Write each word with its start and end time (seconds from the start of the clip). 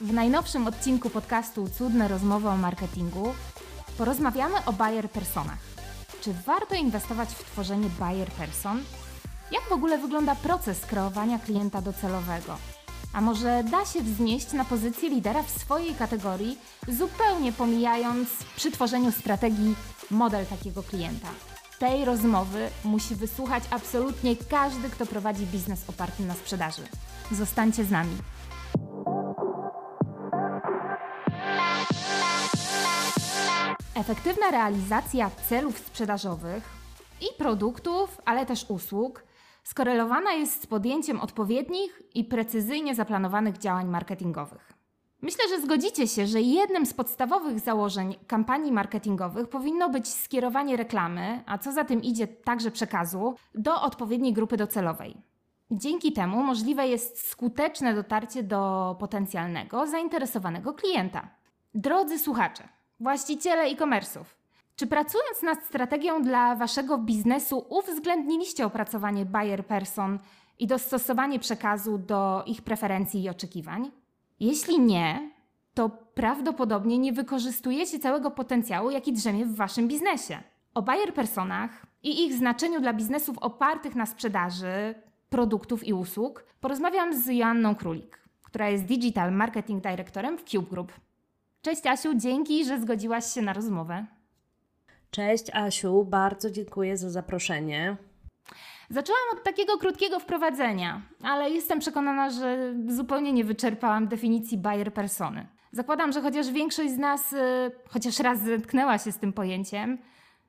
W 0.00 0.12
najnowszym 0.12 0.66
odcinku 0.66 1.10
podcastu 1.10 1.68
Cudne 1.68 2.08
rozmowy 2.08 2.48
o 2.48 2.56
marketingu 2.56 3.34
porozmawiamy 3.98 4.54
o 4.66 4.72
buyer 4.72 5.10
personach. 5.10 5.58
Czy 6.20 6.34
warto 6.46 6.74
inwestować 6.74 7.28
w 7.28 7.44
tworzenie 7.44 7.88
buyer 7.98 8.30
person? 8.30 8.82
Jak 9.52 9.62
w 9.68 9.72
ogóle 9.72 9.98
wygląda 9.98 10.34
proces 10.34 10.80
kreowania 10.86 11.38
klienta 11.38 11.82
docelowego? 11.82 12.56
A 13.12 13.20
może 13.20 13.64
da 13.70 13.84
się 13.84 14.02
wznieść 14.02 14.52
na 14.52 14.64
pozycję 14.64 15.08
lidera 15.08 15.42
w 15.42 15.50
swojej 15.50 15.94
kategorii, 15.94 16.58
zupełnie 16.88 17.52
pomijając 17.52 18.28
przy 18.56 18.70
tworzeniu 18.70 19.12
strategii 19.12 19.76
model 20.10 20.46
takiego 20.46 20.82
klienta? 20.82 21.28
Tej 21.78 22.04
rozmowy 22.04 22.68
musi 22.84 23.14
wysłuchać 23.14 23.64
absolutnie 23.70 24.36
każdy, 24.36 24.90
kto 24.90 25.06
prowadzi 25.06 25.46
biznes 25.46 25.80
oparty 25.88 26.22
na 26.22 26.34
sprzedaży. 26.34 26.82
Zostańcie 27.32 27.84
z 27.84 27.90
nami. 27.90 28.16
Efektywna 34.00 34.50
realizacja 34.50 35.30
celów 35.30 35.78
sprzedażowych 35.78 36.64
i 37.20 37.38
produktów, 37.38 38.20
ale 38.24 38.46
też 38.46 38.66
usług 38.68 39.24
skorelowana 39.64 40.32
jest 40.32 40.62
z 40.62 40.66
podjęciem 40.66 41.20
odpowiednich 41.20 42.02
i 42.14 42.24
precyzyjnie 42.24 42.94
zaplanowanych 42.94 43.58
działań 43.58 43.88
marketingowych. 43.88 44.72
Myślę, 45.22 45.44
że 45.48 45.60
zgodzicie 45.60 46.08
się, 46.08 46.26
że 46.26 46.40
jednym 46.40 46.86
z 46.86 46.94
podstawowych 46.94 47.60
założeń 47.60 48.16
kampanii 48.26 48.72
marketingowych 48.72 49.48
powinno 49.48 49.88
być 49.88 50.08
skierowanie 50.08 50.76
reklamy, 50.76 51.42
a 51.46 51.58
co 51.58 51.72
za 51.72 51.84
tym 51.84 52.02
idzie 52.02 52.28
także 52.28 52.70
przekazu, 52.70 53.34
do 53.54 53.82
odpowiedniej 53.82 54.32
grupy 54.32 54.56
docelowej. 54.56 55.16
Dzięki 55.70 56.12
temu 56.12 56.42
możliwe 56.42 56.88
jest 56.88 57.28
skuteczne 57.28 57.94
dotarcie 57.94 58.42
do 58.42 58.96
potencjalnego, 59.00 59.86
zainteresowanego 59.86 60.72
klienta. 60.72 61.28
Drodzy 61.74 62.18
słuchacze, 62.18 62.68
właściciele 63.00 63.62
e-commerce'ów, 63.62 64.24
czy 64.76 64.86
pracując 64.86 65.42
nad 65.42 65.64
strategią 65.64 66.22
dla 66.22 66.56
waszego 66.56 66.98
biznesu 66.98 67.66
uwzględniliście 67.68 68.66
opracowanie 68.66 69.26
buyer 69.26 69.66
person 69.66 70.18
i 70.58 70.66
dostosowanie 70.66 71.38
przekazu 71.38 71.98
do 71.98 72.42
ich 72.46 72.62
preferencji 72.62 73.22
i 73.22 73.28
oczekiwań? 73.28 73.90
Jeśli 74.40 74.80
nie, 74.80 75.30
to 75.74 75.88
prawdopodobnie 76.14 76.98
nie 76.98 77.12
wykorzystujecie 77.12 77.98
całego 77.98 78.30
potencjału, 78.30 78.90
jaki 78.90 79.12
drzemie 79.12 79.46
w 79.46 79.56
waszym 79.56 79.88
biznesie. 79.88 80.38
O 80.74 80.82
buyer 80.82 81.14
personach 81.14 81.86
i 82.02 82.24
ich 82.24 82.34
znaczeniu 82.34 82.80
dla 82.80 82.92
biznesów 82.92 83.38
opartych 83.38 83.94
na 83.94 84.06
sprzedaży 84.06 84.94
produktów 85.28 85.86
i 85.86 85.92
usług 85.92 86.44
porozmawiam 86.60 87.22
z 87.22 87.26
Joanną 87.26 87.74
Królik, 87.74 88.18
która 88.42 88.68
jest 88.68 88.84
Digital 88.84 89.32
Marketing 89.32 89.82
Directorem 89.82 90.38
w 90.38 90.44
Cube 90.44 90.70
Group. 90.70 90.92
Cześć 91.62 91.86
Asiu, 91.86 92.14
dzięki, 92.14 92.64
że 92.64 92.80
zgodziłaś 92.80 93.34
się 93.34 93.42
na 93.42 93.52
rozmowę. 93.52 94.06
Cześć 95.10 95.44
Asiu, 95.54 96.04
bardzo 96.04 96.50
dziękuję 96.50 96.96
za 96.96 97.10
zaproszenie. 97.10 97.96
Zaczęłam 98.90 99.22
od 99.32 99.42
takiego 99.44 99.78
krótkiego 99.78 100.20
wprowadzenia, 100.20 101.02
ale 101.22 101.50
jestem 101.50 101.78
przekonana, 101.78 102.30
że 102.30 102.74
zupełnie 102.88 103.32
nie 103.32 103.44
wyczerpałam 103.44 104.08
definicji 104.08 104.58
buyer 104.58 104.94
persony. 104.94 105.46
Zakładam, 105.72 106.12
że 106.12 106.22
chociaż 106.22 106.50
większość 106.50 106.90
z 106.90 106.98
nas 106.98 107.32
y, 107.32 107.36
chociaż 107.88 108.18
raz 108.18 108.40
zetknęła 108.40 108.98
się 108.98 109.12
z 109.12 109.18
tym 109.18 109.32
pojęciem, 109.32 109.98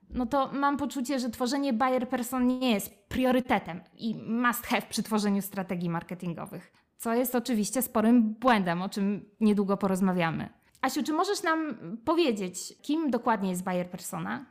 no 0.10 0.26
to 0.26 0.52
mam 0.54 0.78
poczucie, 0.78 1.20
że 1.20 1.30
tworzenie 1.30 1.74
buyer 1.74 2.10
person 2.10 2.48
nie 2.48 2.72
jest 2.72 3.08
priorytetem 3.08 3.82
i 3.98 4.16
must 4.28 4.66
have 4.66 4.82
przy 4.90 5.04
tworzeniu 5.04 5.42
strategii 5.42 5.90
marketingowych. 5.90 6.72
Co 6.98 7.14
jest 7.14 7.36
oczywiście 7.36 7.82
sporym 7.82 8.34
błędem, 8.34 8.82
o 8.82 8.90
czym 8.90 9.26
niedługo 9.40 9.78
porozmawiamy. 9.78 10.61
Asiu, 10.82 11.04
czy 11.04 11.14
możesz 11.14 11.44
nam 11.44 11.78
powiedzieć, 12.06 12.78
kim 12.82 13.12
dokładnie 13.12 13.50
jest 13.50 13.64
buyer 13.64 13.90
persona? 13.90 14.46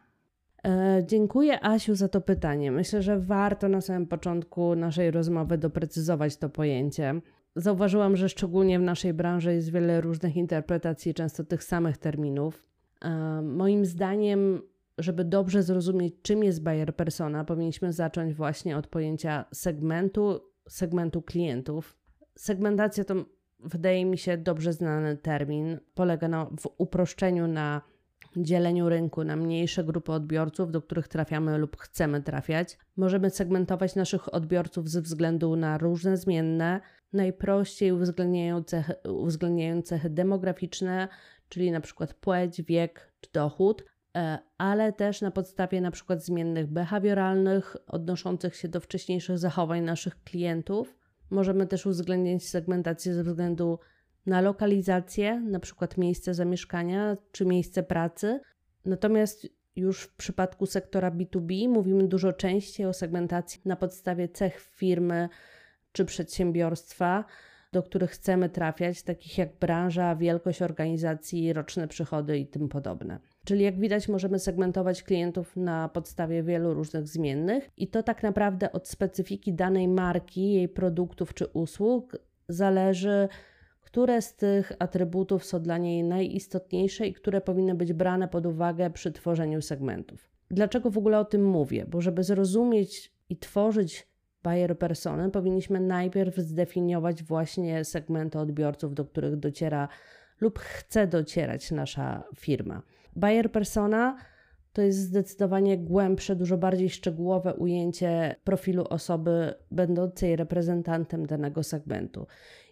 E, 0.65 1.03
dziękuję 1.07 1.65
Asiu 1.65 1.95
za 1.95 2.09
to 2.09 2.21
pytanie. 2.21 2.71
Myślę, 2.71 3.03
że 3.03 3.21
warto 3.21 3.69
na 3.69 3.81
samym 3.81 4.07
początku 4.07 4.75
naszej 4.75 5.11
rozmowy 5.11 5.59
doprecyzować 5.59 6.37
to 6.37 6.49
pojęcie. 6.49 7.21
Zauważyłam, 7.57 8.17
że 8.17 8.29
szczególnie 8.29 8.79
w 8.79 8.83
naszej 8.83 9.15
branży 9.15 9.55
jest 9.55 9.73
wiele 9.73 10.01
różnych 10.01 10.37
interpretacji, 10.37 11.15
często 11.15 11.45
tych 11.45 11.65
samych 11.65 11.99
terminów. 11.99 12.67
E, 13.05 13.43
moim 13.43 13.85
zdaniem, 13.85 14.63
żeby 14.99 15.25
dobrze 15.25 15.63
zrozumieć, 15.63 16.15
czym 16.23 16.45
jest 16.45 16.63
buyer 16.63 16.97
persona, 16.97 17.45
powinniśmy 17.45 17.93
zacząć 17.93 18.35
właśnie 18.35 18.77
od 18.77 18.87
pojęcia 18.87 19.45
segmentu, 19.53 20.41
segmentu 20.69 21.23
klientów. 21.23 21.97
Segmentacja 22.35 23.05
to 23.05 23.15
wydaje 23.65 24.05
mi 24.05 24.19
się 24.19 24.39
dobrze 24.39 24.73
znany 24.73 25.17
termin. 25.17 25.79
Polega 25.95 26.29
na, 26.29 26.45
w 26.45 26.69
uproszczeniu 26.79 27.47
na 27.47 27.83
dzieleniu 28.37 28.89
rynku 28.89 29.25
na 29.25 29.37
mniejsze 29.37 29.85
grupy 29.85 30.13
odbiorców, 30.13 30.71
do 30.71 30.83
których 30.83 31.09
trafiamy 31.09 31.59
lub 31.59 31.77
chcemy 31.77 32.23
trafiać. 32.23 32.79
Możemy 32.97 33.31
segmentować 33.31 33.95
naszych 33.95 34.35
odbiorców 34.35 34.89
ze 34.89 35.03
względu 35.03 35.57
na 35.57 35.79
różne 35.79 36.17
zmienne, 36.17 36.81
najprościej 37.13 37.93
uwzględniają 37.93 38.63
cechy, 38.65 38.95
uwzględniają 39.09 39.83
cechy 39.83 40.11
demograficzne, 40.11 41.09
czyli 41.49 41.71
na 41.71 41.81
przykład 41.81 42.15
płeć, 42.15 42.63
wiek 42.63 43.13
czy 43.21 43.31
dochód, 43.33 43.85
e, 44.17 44.39
ale 44.59 44.93
też 44.93 45.21
na 45.21 45.31
podstawie 45.31 45.81
na 45.81 45.91
przykład 45.91 46.25
zmiennych 46.25 46.67
behawioralnych 46.67 47.77
odnoszących 47.87 48.57
się 48.57 48.69
do 48.69 48.81
wcześniejszych 48.81 49.39
zachowań 49.39 49.81
naszych 49.81 50.25
klientów. 50.25 51.00
Możemy 51.31 51.67
też 51.67 51.87
uwzględniać 51.87 52.45
segmentację 52.45 53.15
ze 53.15 53.25
względu 53.25 53.79
na 54.27 54.41
lokalizację, 54.41 55.41
na 55.41 55.61
przykład 55.61 55.99
miejsce 55.99 56.35
zamieszkania 56.35 57.17
czy 57.33 57.47
miejsce 57.47 57.83
pracy. 57.83 58.41
Natomiast 58.85 59.47
już 59.77 60.03
w 60.03 60.17
przypadku 60.17 60.67
sektora 60.67 61.11
B2B 61.11 61.69
mówimy 61.69 62.09
dużo 62.09 62.33
częściej 62.33 62.87
o 62.87 62.93
segmentacji 62.93 63.61
na 63.65 63.77
podstawie 63.77 64.29
cech 64.29 64.61
firmy 64.61 65.29
czy 65.93 66.05
przedsiębiorstwa, 66.05 67.25
do 67.73 67.83
których 67.83 68.11
chcemy 68.11 68.49
trafiać, 68.49 69.03
takich 69.03 69.39
jak 69.39 69.59
branża, 69.59 70.17
wielkość 70.17 70.63
organizacji, 70.63 71.53
roczne 71.53 71.89
przychody 71.89 72.39
i 72.39 72.47
tym 72.47 72.69
podobne. 72.69 73.19
Czyli 73.45 73.65
jak 73.65 73.79
widać, 73.79 74.09
możemy 74.09 74.39
segmentować 74.39 75.03
klientów 75.03 75.57
na 75.57 75.89
podstawie 75.89 76.43
wielu 76.43 76.75
różnych 76.75 77.09
zmiennych, 77.09 77.71
i 77.77 77.89
to 77.89 78.03
tak 78.03 78.23
naprawdę 78.23 78.73
od 78.73 78.89
specyfiki 78.89 79.53
danej 79.53 79.89
marki, 79.89 80.53
jej 80.53 80.69
produktów 80.69 81.35
czy 81.35 81.47
usług 81.47 82.17
zależy 82.49 83.29
które 83.91 84.23
z 84.23 84.37
tych 84.37 84.73
atrybutów 84.79 85.45
są 85.45 85.61
dla 85.61 85.79
niej 85.79 86.05
najistotniejsze 86.05 87.07
i 87.07 87.13
które 87.13 87.41
powinny 87.41 87.75
być 87.75 87.93
brane 87.93 88.29
pod 88.29 88.47
uwagę 88.47 88.91
przy 88.91 89.13
tworzeniu 89.13 89.63
segmentów. 89.63 90.31
Dlaczego 90.51 90.91
w 90.91 90.99
ogóle 90.99 91.19
o 91.19 91.25
tym 91.25 91.45
mówię? 91.45 91.87
Bo 91.89 92.01
żeby 92.01 92.25
zrozumieć 92.25 93.13
i 93.29 93.37
tworzyć 93.37 94.10
buyer 94.43 94.79
persony, 94.79 95.31
powinniśmy 95.31 95.81
najpierw 95.81 96.37
zdefiniować 96.37 97.23
właśnie 97.23 97.85
segmenty 97.85 98.39
odbiorców, 98.39 98.95
do 98.95 99.05
których 99.05 99.37
dociera 99.37 99.89
lub 100.41 100.59
chce 100.59 101.07
docierać 101.07 101.71
nasza 101.71 102.25
firma. 102.37 102.83
Buyer 103.17 103.53
persona 103.53 104.17
to 104.73 104.83
jest 104.83 104.99
zdecydowanie 104.99 105.79
głębsze, 105.79 106.37
dużo 106.37 106.57
bardziej 106.59 106.91
szczegółowe 106.91 107.55
ujęcie 107.55 108.37
profilu 108.45 108.85
osoby 108.91 109.55
będącej 109.71 110.37
reprezentantem 110.37 111.27
danego 111.27 111.63
segmentu. 111.63 112.27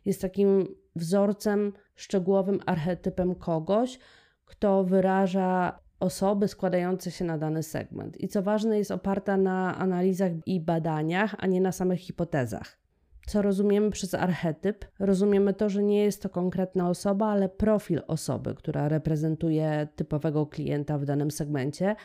Jest 0.04 0.22
takim 0.22 0.66
wzorcem, 0.96 1.72
szczegółowym 1.96 2.60
archetypem 2.66 3.34
kogoś, 3.34 3.98
kto 4.44 4.84
wyraża 4.84 5.78
osoby 6.00 6.48
składające 6.48 7.10
się 7.10 7.24
na 7.24 7.38
dany 7.38 7.62
segment. 7.62 8.20
I 8.20 8.28
co 8.28 8.42
ważne, 8.42 8.78
jest 8.78 8.90
oparta 8.90 9.36
na 9.36 9.78
analizach 9.78 10.32
i 10.46 10.60
badaniach, 10.60 11.34
a 11.38 11.46
nie 11.46 11.60
na 11.60 11.72
samych 11.72 12.00
hipotezach. 12.00 12.78
Co 13.26 13.42
rozumiemy 13.42 13.90
przez 13.90 14.14
archetyp? 14.14 14.84
Rozumiemy 14.98 15.54
to, 15.54 15.68
że 15.68 15.82
nie 15.82 16.04
jest 16.04 16.22
to 16.22 16.28
konkretna 16.28 16.88
osoba, 16.88 17.26
ale 17.26 17.48
profil 17.48 18.02
osoby, 18.06 18.54
która 18.54 18.88
reprezentuje 18.88 19.88
typowego 19.96 20.46
klienta 20.46 20.98
w 20.98 21.04
danym 21.04 21.30
segmencie. 21.30 21.96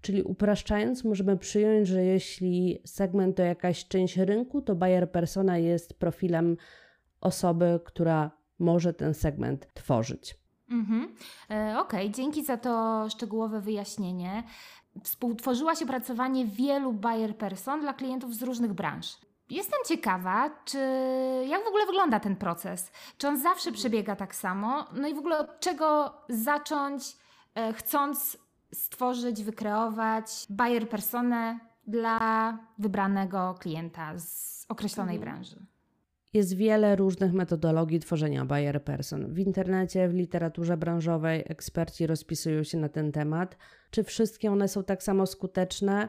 Czyli 0.00 0.22
upraszczając, 0.22 1.04
możemy 1.04 1.36
przyjąć, 1.36 1.88
że 1.88 2.04
jeśli 2.04 2.82
segment 2.84 3.36
to 3.36 3.42
jakaś 3.42 3.88
część 3.88 4.16
rynku, 4.16 4.62
to 4.62 4.74
buyer 4.74 5.10
persona 5.10 5.58
jest 5.58 5.94
profilem 5.94 6.56
osoby, 7.20 7.80
która 7.84 8.30
może 8.58 8.94
ten 8.94 9.14
segment 9.14 9.74
tworzyć. 9.74 10.41
Mhm. 10.72 11.14
E, 11.50 11.78
Okej, 11.78 12.06
okay. 12.06 12.10
dzięki 12.10 12.44
za 12.44 12.56
to 12.56 13.06
szczegółowe 13.10 13.60
wyjaśnienie. 13.60 14.42
Współtworzyłaś 15.02 15.82
opracowanie 15.82 16.46
wielu 16.46 16.92
buyer 16.92 17.36
person 17.36 17.80
dla 17.80 17.92
klientów 17.92 18.34
z 18.34 18.42
różnych 18.42 18.72
branż. 18.72 19.16
Jestem 19.50 19.78
ciekawa, 19.88 20.50
czy 20.64 20.78
jak 21.48 21.64
w 21.64 21.68
ogóle 21.68 21.86
wygląda 21.86 22.20
ten 22.20 22.36
proces? 22.36 22.92
Czy 23.18 23.28
on 23.28 23.38
zawsze 23.38 23.72
przebiega 23.72 24.16
tak 24.16 24.34
samo? 24.34 24.86
No 24.92 25.08
i 25.08 25.14
w 25.14 25.18
ogóle 25.18 25.38
od 25.38 25.60
czego 25.60 26.14
zacząć, 26.28 27.16
e, 27.54 27.72
chcąc 27.72 28.38
stworzyć, 28.74 29.44
wykreować 29.44 30.46
buyer 30.50 30.88
personę 30.88 31.58
dla 31.86 32.58
wybranego 32.78 33.54
klienta 33.60 34.18
z 34.18 34.66
określonej 34.68 35.16
mhm. 35.16 35.32
branży? 35.32 35.71
Jest 36.32 36.56
wiele 36.56 36.96
różnych 36.96 37.32
metodologii 37.32 38.00
tworzenia 38.00 38.44
buyer 38.44 38.84
person. 38.84 39.34
W 39.34 39.38
internecie, 39.38 40.08
w 40.08 40.14
literaturze 40.14 40.76
branżowej 40.76 41.44
eksperci 41.46 42.06
rozpisują 42.06 42.62
się 42.62 42.78
na 42.78 42.88
ten 42.88 43.12
temat. 43.12 43.56
Czy 43.90 44.04
wszystkie 44.04 44.52
one 44.52 44.68
są 44.68 44.84
tak 44.84 45.02
samo 45.02 45.26
skuteczne? 45.26 46.08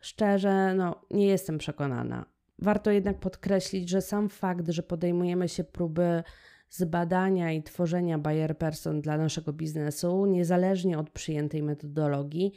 Szczerze, 0.00 0.74
no, 0.74 1.00
nie 1.10 1.26
jestem 1.26 1.58
przekonana. 1.58 2.26
Warto 2.58 2.90
jednak 2.90 3.20
podkreślić, 3.20 3.88
że 3.88 4.02
sam 4.02 4.28
fakt, 4.28 4.68
że 4.68 4.82
podejmujemy 4.82 5.48
się 5.48 5.64
próby 5.64 6.22
zbadania 6.70 7.52
i 7.52 7.62
tworzenia 7.62 8.18
buyer 8.18 8.58
person 8.58 9.00
dla 9.00 9.18
naszego 9.18 9.52
biznesu, 9.52 10.26
niezależnie 10.26 10.98
od 10.98 11.10
przyjętej 11.10 11.62
metodologii, 11.62 12.52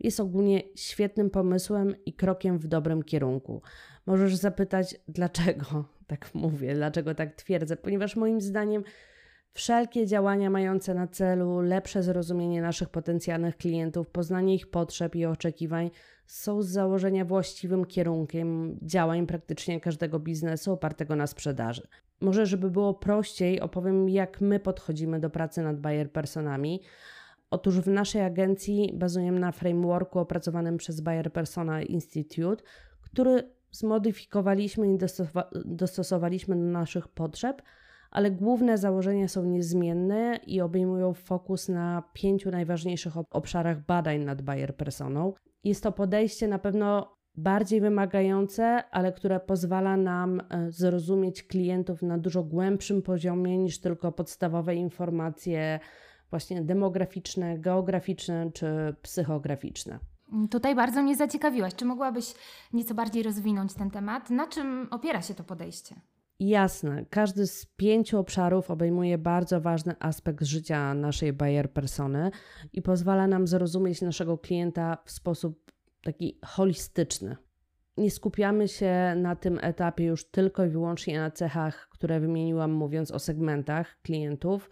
jest 0.00 0.20
ogólnie 0.20 0.62
świetnym 0.76 1.30
pomysłem 1.30 1.94
i 2.06 2.12
krokiem 2.12 2.58
w 2.58 2.66
dobrym 2.66 3.02
kierunku. 3.02 3.62
Możesz 4.06 4.36
zapytać, 4.36 4.96
dlaczego 5.08 5.84
tak 6.12 6.34
mówię, 6.34 6.74
dlaczego 6.74 7.14
tak 7.14 7.34
twierdzę, 7.34 7.76
ponieważ 7.76 8.16
moim 8.16 8.40
zdaniem 8.40 8.82
wszelkie 9.52 10.06
działania 10.06 10.50
mające 10.50 10.94
na 10.94 11.06
celu 11.06 11.60
lepsze 11.60 12.02
zrozumienie 12.02 12.62
naszych 12.62 12.88
potencjalnych 12.88 13.56
klientów, 13.56 14.08
poznanie 14.08 14.54
ich 14.54 14.70
potrzeb 14.70 15.14
i 15.14 15.26
oczekiwań 15.26 15.90
są 16.26 16.62
z 16.62 16.68
założenia 16.68 17.24
właściwym 17.24 17.84
kierunkiem 17.84 18.78
działań 18.82 19.26
praktycznie 19.26 19.80
każdego 19.80 20.18
biznesu 20.18 20.72
opartego 20.72 21.16
na 21.16 21.26
sprzedaży. 21.26 21.88
Może, 22.20 22.46
żeby 22.46 22.70
było 22.70 22.94
prościej, 22.94 23.60
opowiem, 23.60 24.08
jak 24.08 24.40
my 24.40 24.60
podchodzimy 24.60 25.20
do 25.20 25.30
pracy 25.30 25.62
nad 25.62 25.80
buyer 25.80 26.12
personami. 26.12 26.80
Otóż 27.50 27.80
w 27.80 27.88
naszej 27.88 28.22
agencji 28.22 28.92
bazujemy 28.94 29.40
na 29.40 29.52
frameworku 29.52 30.18
opracowanym 30.18 30.76
przez 30.76 31.00
Bayer 31.00 31.32
Persona 31.32 31.82
Institute, 31.82 32.64
który 33.00 33.50
zmodyfikowaliśmy 33.72 34.94
i 34.94 34.98
dostosowaliśmy 35.64 36.56
do 36.56 36.62
naszych 36.62 37.08
potrzeb, 37.08 37.62
ale 38.10 38.30
główne 38.30 38.78
założenia 38.78 39.28
są 39.28 39.44
niezmienne 39.44 40.40
i 40.46 40.60
obejmują 40.60 41.14
fokus 41.14 41.68
na 41.68 42.02
pięciu 42.12 42.50
najważniejszych 42.50 43.16
obszarach 43.30 43.86
badań 43.86 44.24
nad 44.24 44.42
Bayer 44.42 44.76
Personą. 44.76 45.32
Jest 45.64 45.82
to 45.82 45.92
podejście 45.92 46.48
na 46.48 46.58
pewno 46.58 47.16
bardziej 47.34 47.80
wymagające, 47.80 48.84
ale 48.90 49.12
które 49.12 49.40
pozwala 49.40 49.96
nam 49.96 50.40
e, 50.40 50.70
zrozumieć 50.70 51.42
klientów 51.42 52.02
na 52.02 52.18
dużo 52.18 52.42
głębszym 52.42 53.02
poziomie 53.02 53.58
niż 53.58 53.80
tylko 53.80 54.12
podstawowe 54.12 54.74
informacje 54.74 55.80
właśnie 56.30 56.62
demograficzne, 56.62 57.58
geograficzne 57.58 58.50
czy 58.52 58.66
psychograficzne. 59.02 59.98
Tutaj 60.50 60.74
bardzo 60.74 61.02
mnie 61.02 61.16
zaciekawiłaś. 61.16 61.74
Czy 61.74 61.84
mogłabyś 61.84 62.34
nieco 62.72 62.94
bardziej 62.94 63.22
rozwinąć 63.22 63.74
ten 63.74 63.90
temat? 63.90 64.30
Na 64.30 64.46
czym 64.46 64.88
opiera 64.90 65.22
się 65.22 65.34
to 65.34 65.44
podejście? 65.44 65.94
Jasne, 66.40 67.04
każdy 67.10 67.46
z 67.46 67.66
pięciu 67.66 68.18
obszarów 68.18 68.70
obejmuje 68.70 69.18
bardzo 69.18 69.60
ważny 69.60 69.94
aspekt 70.00 70.44
życia 70.44 70.94
naszej 70.94 71.32
buyer 71.32 71.72
persony 71.72 72.30
i 72.72 72.82
pozwala 72.82 73.26
nam 73.26 73.46
zrozumieć 73.46 74.02
naszego 74.02 74.38
klienta 74.38 74.98
w 75.04 75.10
sposób 75.10 75.72
taki 76.02 76.38
holistyczny. 76.44 77.36
Nie 77.96 78.10
skupiamy 78.10 78.68
się 78.68 79.14
na 79.16 79.36
tym 79.36 79.58
etapie 79.62 80.04
już 80.04 80.30
tylko 80.30 80.64
i 80.64 80.68
wyłącznie 80.68 81.18
na 81.18 81.30
cechach, 81.30 81.88
które 81.92 82.20
wymieniłam, 82.20 82.72
mówiąc 82.72 83.10
o 83.10 83.18
segmentach 83.18 84.00
klientów. 84.02 84.70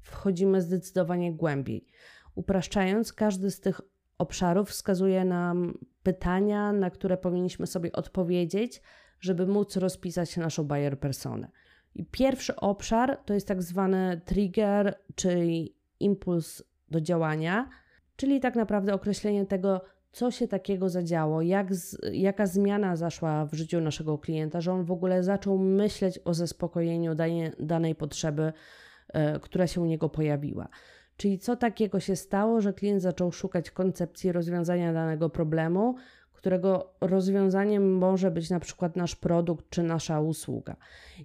Wchodzimy 0.00 0.62
zdecydowanie 0.62 1.32
głębiej. 1.32 1.86
Upraszczając, 2.34 3.12
każdy 3.12 3.50
z 3.50 3.60
tych 3.60 3.80
obszarów 4.20 4.68
wskazuje 4.68 5.24
nam 5.24 5.78
pytania, 6.02 6.72
na 6.72 6.90
które 6.90 7.16
powinniśmy 7.16 7.66
sobie 7.66 7.92
odpowiedzieć, 7.92 8.82
żeby 9.20 9.46
móc 9.46 9.76
rozpisać 9.76 10.36
naszą 10.36 10.64
buyer 10.64 10.98
personę. 11.00 11.50
I 11.94 12.04
pierwszy 12.04 12.56
obszar 12.56 13.18
to 13.24 13.34
jest 13.34 13.48
tak 13.48 13.62
zwany 13.62 14.20
trigger, 14.24 14.94
czyli 15.14 15.74
impuls 16.00 16.62
do 16.90 17.00
działania, 17.00 17.68
czyli 18.16 18.40
tak 18.40 18.56
naprawdę 18.56 18.94
określenie 18.94 19.46
tego, 19.46 19.80
co 20.12 20.30
się 20.30 20.48
takiego 20.48 20.88
zadziało, 20.88 21.42
jak 21.42 21.74
z, 21.74 22.00
jaka 22.12 22.46
zmiana 22.46 22.96
zaszła 22.96 23.46
w 23.46 23.54
życiu 23.54 23.80
naszego 23.80 24.18
klienta, 24.18 24.60
że 24.60 24.72
on 24.72 24.84
w 24.84 24.92
ogóle 24.92 25.22
zaczął 25.22 25.58
myśleć 25.58 26.20
o 26.24 26.34
zaspokojeniu 26.34 27.14
danej, 27.14 27.52
danej 27.58 27.94
potrzeby, 27.94 28.52
y, 29.36 29.40
która 29.40 29.66
się 29.66 29.80
u 29.80 29.84
niego 29.84 30.08
pojawiła. 30.08 30.68
Czyli 31.20 31.38
co 31.38 31.56
takiego 31.56 32.00
się 32.00 32.16
stało, 32.16 32.60
że 32.60 32.72
klient 32.72 33.02
zaczął 33.02 33.32
szukać 33.32 33.70
koncepcji 33.70 34.32
rozwiązania 34.32 34.92
danego 34.92 35.30
problemu, 35.30 35.94
którego 36.32 36.92
rozwiązaniem 37.00 37.98
może 37.98 38.30
być 38.30 38.50
na 38.50 38.60
przykład 38.60 38.96
nasz 38.96 39.16
produkt 39.16 39.70
czy 39.70 39.82
nasza 39.82 40.20
usługa. 40.20 40.76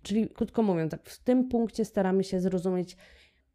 Czyli 0.02 0.30
krótko 0.30 0.64
mówiąc, 0.64 0.92
tak, 0.92 1.04
w 1.04 1.24
tym 1.24 1.48
punkcie 1.50 1.86
staramy 1.86 2.24
się 2.24 2.40
zrozumieć, 2.40 2.98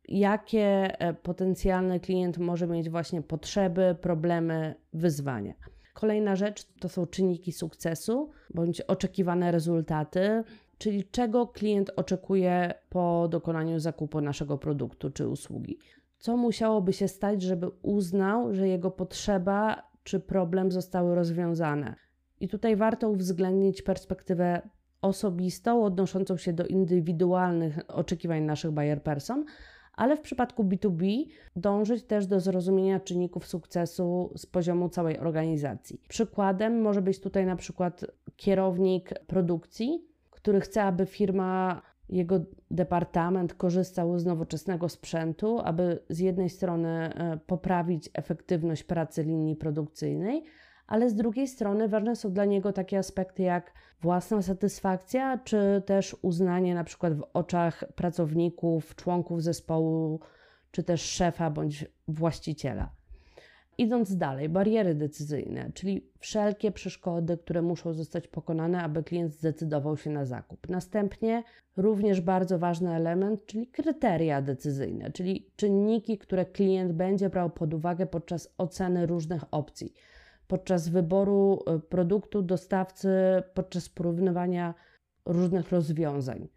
jakie 0.08 1.00
e, 1.00 1.14
potencjalny 1.14 2.00
klient 2.00 2.38
może 2.38 2.66
mieć 2.66 2.90
właśnie 2.90 3.22
potrzeby, 3.22 3.96
problemy, 4.00 4.74
wyzwania. 4.92 5.54
Kolejna 5.94 6.36
rzecz 6.36 6.64
to 6.80 6.88
są 6.88 7.06
czynniki 7.06 7.52
sukcesu 7.52 8.30
bądź 8.54 8.80
oczekiwane 8.80 9.52
rezultaty, 9.52 10.44
czyli 10.78 11.04
czego 11.04 11.46
klient 11.46 11.90
oczekuje 11.96 12.74
po 12.88 13.28
dokonaniu 13.30 13.78
zakupu 13.78 14.20
naszego 14.20 14.58
produktu 14.58 15.10
czy 15.10 15.28
usługi. 15.28 15.78
Co 16.20 16.36
musiałoby 16.36 16.92
się 16.92 17.08
stać, 17.08 17.42
żeby 17.42 17.68
uznał, 17.82 18.54
że 18.54 18.68
jego 18.68 18.90
potrzeba 18.90 19.90
czy 20.02 20.20
problem 20.20 20.72
zostały 20.72 21.14
rozwiązane. 21.14 21.94
I 22.40 22.48
tutaj 22.48 22.76
warto 22.76 23.10
uwzględnić 23.10 23.82
perspektywę 23.82 24.62
osobistą, 25.02 25.84
odnoszącą 25.84 26.36
się 26.36 26.52
do 26.52 26.66
indywidualnych 26.66 27.78
oczekiwań 27.88 28.42
naszych 28.42 28.70
buyer 28.70 29.02
person, 29.02 29.44
ale 29.92 30.16
w 30.16 30.20
przypadku 30.20 30.64
B2B 30.64 31.26
dążyć 31.56 32.04
też 32.04 32.26
do 32.26 32.40
zrozumienia 32.40 33.00
czynników 33.00 33.46
sukcesu 33.46 34.32
z 34.36 34.46
poziomu 34.46 34.88
całej 34.88 35.18
organizacji. 35.18 36.02
Przykładem 36.08 36.80
może 36.80 37.02
być 37.02 37.20
tutaj 37.20 37.46
na 37.46 37.56
przykład 37.56 38.06
kierownik 38.36 39.14
produkcji, 39.26 40.08
który 40.30 40.60
chce, 40.60 40.82
aby 40.82 41.06
firma 41.06 41.82
jego 42.10 42.40
departament 42.70 43.54
korzystał 43.54 44.18
z 44.18 44.26
nowoczesnego 44.26 44.88
sprzętu, 44.88 45.60
aby 45.64 45.98
z 46.08 46.18
jednej 46.18 46.50
strony 46.50 46.88
e, 46.88 47.38
poprawić 47.46 48.10
efektywność 48.14 48.84
pracy 48.84 49.22
linii 49.22 49.56
produkcyjnej, 49.56 50.44
ale 50.86 51.10
z 51.10 51.14
drugiej 51.14 51.48
strony 51.48 51.88
ważne 51.88 52.16
są 52.16 52.32
dla 52.32 52.44
niego 52.44 52.72
takie 52.72 52.98
aspekty 52.98 53.42
jak 53.42 53.72
własna 54.00 54.42
satysfakcja, 54.42 55.38
czy 55.38 55.82
też 55.86 56.16
uznanie 56.22 56.74
na 56.74 56.84
przykład 56.84 57.14
w 57.14 57.24
oczach 57.32 57.84
pracowników, 57.94 58.94
członków 58.94 59.42
zespołu, 59.42 60.20
czy 60.70 60.82
też 60.82 61.02
szefa 61.02 61.50
bądź 61.50 61.86
właściciela. 62.08 62.99
Idąc 63.78 64.16
dalej, 64.16 64.48
bariery 64.48 64.94
decyzyjne, 64.94 65.70
czyli 65.74 66.10
wszelkie 66.18 66.72
przeszkody, 66.72 67.38
które 67.38 67.62
muszą 67.62 67.92
zostać 67.92 68.28
pokonane, 68.28 68.82
aby 68.82 69.02
klient 69.02 69.32
zdecydował 69.32 69.96
się 69.96 70.10
na 70.10 70.24
zakup. 70.24 70.68
Następnie 70.68 71.42
również 71.76 72.20
bardzo 72.20 72.58
ważny 72.58 72.94
element, 72.94 73.46
czyli 73.46 73.66
kryteria 73.66 74.42
decyzyjne, 74.42 75.10
czyli 75.12 75.50
czynniki, 75.56 76.18
które 76.18 76.46
klient 76.46 76.92
będzie 76.92 77.30
brał 77.30 77.50
pod 77.50 77.74
uwagę 77.74 78.06
podczas 78.06 78.54
oceny 78.58 79.06
różnych 79.06 79.44
opcji, 79.50 79.92
podczas 80.46 80.88
wyboru 80.88 81.62
y, 81.76 81.80
produktu, 81.80 82.42
dostawcy, 82.42 83.08
podczas 83.54 83.88
porównywania 83.88 84.74
różnych 85.26 85.70
rozwiązań. 85.70 86.48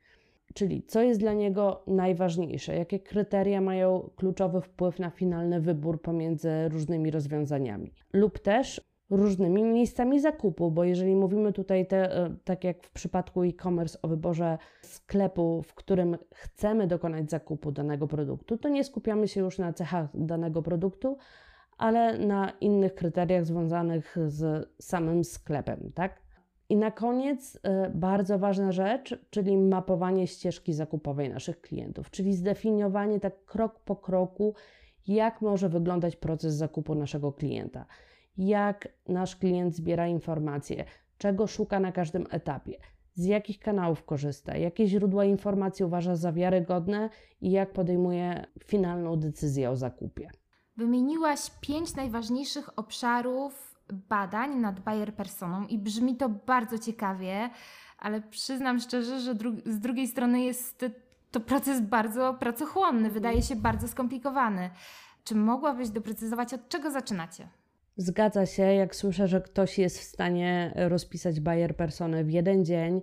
Czyli 0.53 0.83
co 0.83 1.01
jest 1.01 1.19
dla 1.19 1.33
niego 1.33 1.83
najważniejsze, 1.88 2.75
jakie 2.75 3.00
kryteria 3.00 3.62
mają 3.62 4.09
kluczowy 4.15 4.62
wpływ 4.62 5.00
na 5.00 5.09
finalny 5.09 5.62
wybór 5.62 6.01
pomiędzy 6.01 6.50
różnymi 6.69 7.12
rozwiązaniami, 7.12 7.93
lub 8.13 8.39
też 8.39 8.81
różnymi 9.09 9.63
miejscami 9.63 10.19
zakupu, 10.19 10.71
bo 10.71 10.83
jeżeli 10.83 11.15
mówimy 11.15 11.53
tutaj, 11.53 11.88
te, 11.88 12.17
e, 12.17 12.35
tak 12.43 12.63
jak 12.63 12.83
w 12.83 12.91
przypadku 12.91 13.43
e-commerce, 13.43 14.01
o 14.01 14.07
wyborze 14.07 14.57
sklepu, 14.81 15.62
w 15.62 15.73
którym 15.73 16.17
chcemy 16.33 16.88
dokonać 16.88 17.31
zakupu 17.31 17.71
danego 17.71 18.07
produktu, 18.07 18.57
to 18.57 18.69
nie 18.69 18.83
skupiamy 18.83 19.27
się 19.27 19.41
już 19.41 19.59
na 19.59 19.73
cechach 19.73 20.09
danego 20.13 20.62
produktu, 20.62 21.17
ale 21.77 22.17
na 22.17 22.51
innych 22.62 22.95
kryteriach 22.95 23.45
związanych 23.45 24.17
z 24.27 24.69
samym 24.79 25.23
sklepem, 25.23 25.91
tak? 25.95 26.22
I 26.70 26.75
na 26.75 26.91
koniec 26.91 27.55
y, 27.55 27.60
bardzo 27.93 28.39
ważna 28.39 28.72
rzecz, 28.72 29.20
czyli 29.29 29.58
mapowanie 29.58 30.27
ścieżki 30.27 30.74
zakupowej 30.74 31.29
naszych 31.29 31.62
klientów, 31.62 32.12
czyli 32.12 32.34
zdefiniowanie 32.34 33.20
tak 33.20 33.46
krok 33.46 33.79
po 33.79 33.96
kroku, 33.96 34.55
jak 35.08 35.41
może 35.41 35.70
wyglądać 35.70 36.15
proces 36.15 36.53
zakupu 36.53 36.96
naszego 36.96 37.32
klienta, 37.32 37.86
jak 38.38 38.88
nasz 39.08 39.36
klient 39.36 39.75
zbiera 39.75 40.08
informacje, 40.08 40.86
czego 41.17 41.48
szuka 41.48 41.79
na 41.79 41.91
każdym 41.91 42.25
etapie, 42.32 42.77
z 43.13 43.25
jakich 43.25 43.60
kanałów 43.60 44.03
korzysta, 44.03 44.58
jakie 44.58 44.88
źródła 44.88 45.25
informacji 45.25 45.86
uważa 45.86 46.15
za 46.15 46.32
wiarygodne 46.32 47.10
i 47.41 47.51
jak 47.51 47.74
podejmuje 47.74 48.46
finalną 48.63 49.15
decyzję 49.15 49.70
o 49.70 49.75
zakupie. 49.75 50.29
Wymieniłaś 50.77 51.39
pięć 51.62 51.96
najważniejszych 51.96 52.79
obszarów 52.79 53.72
badań 54.09 54.55
nad 54.55 54.79
Bayer 54.79 55.13
personą 55.13 55.67
i 55.67 55.77
brzmi 55.77 56.15
to 56.15 56.29
bardzo 56.29 56.79
ciekawie, 56.79 57.50
ale 58.00 58.21
przyznam 58.21 58.79
szczerze, 58.79 59.19
że 59.19 59.35
dru 59.35 59.51
z 59.65 59.79
drugiej 59.79 60.07
strony 60.07 60.41
jest 60.41 60.85
to 61.31 61.39
proces 61.39 61.81
bardzo 61.81 62.33
pracochłonny, 62.33 63.09
wydaje 63.09 63.41
się 63.41 63.55
bardzo 63.55 63.88
skomplikowany. 63.88 64.69
Czy 65.23 65.35
mogłabyś 65.35 65.89
doprecyzować, 65.89 66.53
od 66.53 66.69
czego 66.69 66.91
zaczynacie? 66.91 67.47
Zgadza 67.97 68.45
się, 68.45 68.63
jak 68.63 68.95
słyszę, 68.95 69.27
że 69.27 69.41
ktoś 69.41 69.79
jest 69.79 70.00
w 70.00 70.03
stanie 70.03 70.73
rozpisać 70.75 71.39
Bayer 71.39 71.75
persony 71.75 72.23
w 72.23 72.31
jeden 72.31 72.65
dzień, 72.65 73.01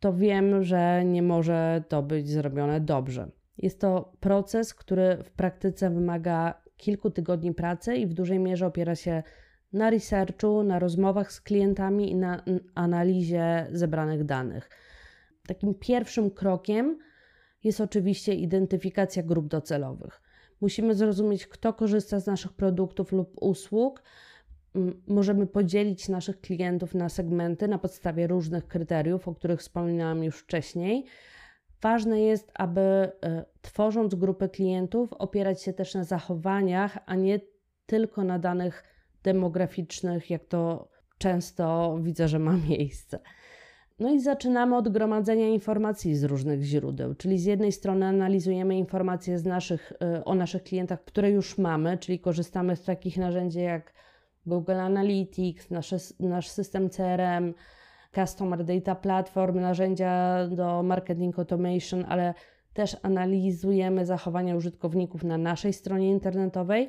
to 0.00 0.12
wiem, 0.12 0.64
że 0.64 1.04
nie 1.04 1.22
może 1.22 1.84
to 1.88 2.02
być 2.02 2.28
zrobione 2.28 2.80
dobrze. 2.80 3.30
Jest 3.58 3.80
to 3.80 4.12
proces, 4.20 4.74
który 4.74 5.18
w 5.24 5.30
praktyce 5.30 5.90
wymaga 5.90 6.54
kilku 6.76 7.10
tygodni 7.10 7.54
pracy 7.54 7.96
i 7.96 8.06
w 8.06 8.14
dużej 8.14 8.38
mierze 8.38 8.66
opiera 8.66 8.94
się 8.94 9.22
na 9.72 9.90
researchu, 9.90 10.62
na 10.62 10.78
rozmowach 10.78 11.32
z 11.32 11.40
klientami 11.40 12.10
i 12.10 12.16
na 12.16 12.42
analizie 12.74 13.66
zebranych 13.72 14.24
danych. 14.24 14.70
Takim 15.46 15.74
pierwszym 15.74 16.30
krokiem 16.30 16.98
jest 17.64 17.80
oczywiście 17.80 18.34
identyfikacja 18.34 19.22
grup 19.22 19.48
docelowych. 19.48 20.22
Musimy 20.60 20.94
zrozumieć, 20.94 21.46
kto 21.46 21.72
korzysta 21.72 22.20
z 22.20 22.26
naszych 22.26 22.52
produktów 22.52 23.12
lub 23.12 23.42
usług. 23.42 24.02
Możemy 25.06 25.46
podzielić 25.46 26.08
naszych 26.08 26.40
klientów 26.40 26.94
na 26.94 27.08
segmenty 27.08 27.68
na 27.68 27.78
podstawie 27.78 28.26
różnych 28.26 28.68
kryteriów, 28.68 29.28
o 29.28 29.34
których 29.34 29.60
wspominałam 29.60 30.24
już 30.24 30.38
wcześniej. 30.38 31.04
Ważne 31.82 32.20
jest, 32.20 32.50
aby 32.54 32.80
e, 32.80 33.10
tworząc 33.62 34.14
grupy 34.14 34.48
klientów, 34.48 35.12
opierać 35.12 35.62
się 35.62 35.72
też 35.72 35.94
na 35.94 36.04
zachowaniach, 36.04 36.98
a 37.06 37.14
nie 37.14 37.40
tylko 37.86 38.24
na 38.24 38.38
danych 38.38 38.84
demograficznych, 39.32 40.30
jak 40.30 40.44
to 40.44 40.88
często 41.18 41.98
widzę, 42.02 42.28
że 42.28 42.38
ma 42.38 42.56
miejsce. 42.70 43.18
No 43.98 44.10
i 44.10 44.20
zaczynamy 44.20 44.76
od 44.76 44.88
gromadzenia 44.88 45.48
informacji 45.48 46.16
z 46.16 46.24
różnych 46.24 46.62
źródeł, 46.62 47.14
czyli 47.14 47.38
z 47.38 47.44
jednej 47.44 47.72
strony 47.72 48.06
analizujemy 48.06 48.78
informacje 48.78 49.38
z 49.38 49.44
naszych, 49.44 49.92
y, 49.92 50.24
o 50.24 50.34
naszych 50.34 50.62
klientach, 50.62 51.04
które 51.04 51.30
już 51.30 51.58
mamy, 51.58 51.98
czyli 51.98 52.18
korzystamy 52.18 52.76
z 52.76 52.82
takich 52.84 53.16
narzędzi 53.16 53.60
jak 53.60 53.92
Google 54.46 54.80
Analytics, 54.80 55.70
nasze, 55.70 55.96
nasz 56.20 56.48
system 56.48 56.90
CRM, 56.90 57.54
Customer 58.14 58.64
Data 58.64 58.94
Platform, 58.94 59.60
narzędzia 59.60 60.46
do 60.46 60.82
marketing 60.82 61.38
automation, 61.38 62.04
ale 62.08 62.34
też 62.72 62.96
analizujemy 63.02 64.06
zachowania 64.06 64.56
użytkowników 64.56 65.24
na 65.24 65.38
naszej 65.38 65.72
stronie 65.72 66.08
internetowej, 66.10 66.88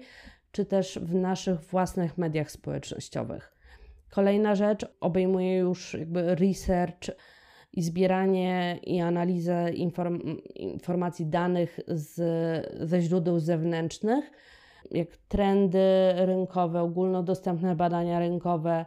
czy 0.52 0.66
też 0.66 1.00
w 1.02 1.16
naszych 1.16 1.60
własnych 1.60 2.18
mediach 2.18 2.52
społecznościowych. 2.52 3.54
Kolejna 4.10 4.56
rzecz 4.56 4.86
obejmuje 5.00 5.58
już 5.58 5.94
jakby 5.94 6.36
research 6.36 7.10
i 7.74 7.82
zbieranie 7.82 8.80
i 8.84 9.00
analizę 9.00 9.72
inform 9.74 10.38
informacji 10.56 11.26
danych 11.26 11.80
z, 11.88 12.16
ze 12.88 13.02
źródeł 13.02 13.40
zewnętrznych, 13.40 14.32
jak 14.92 15.18
trendy 15.18 16.14
rynkowe, 16.16 16.82
ogólnodostępne 16.82 17.76
badania 17.76 18.20
rynkowe, 18.20 18.86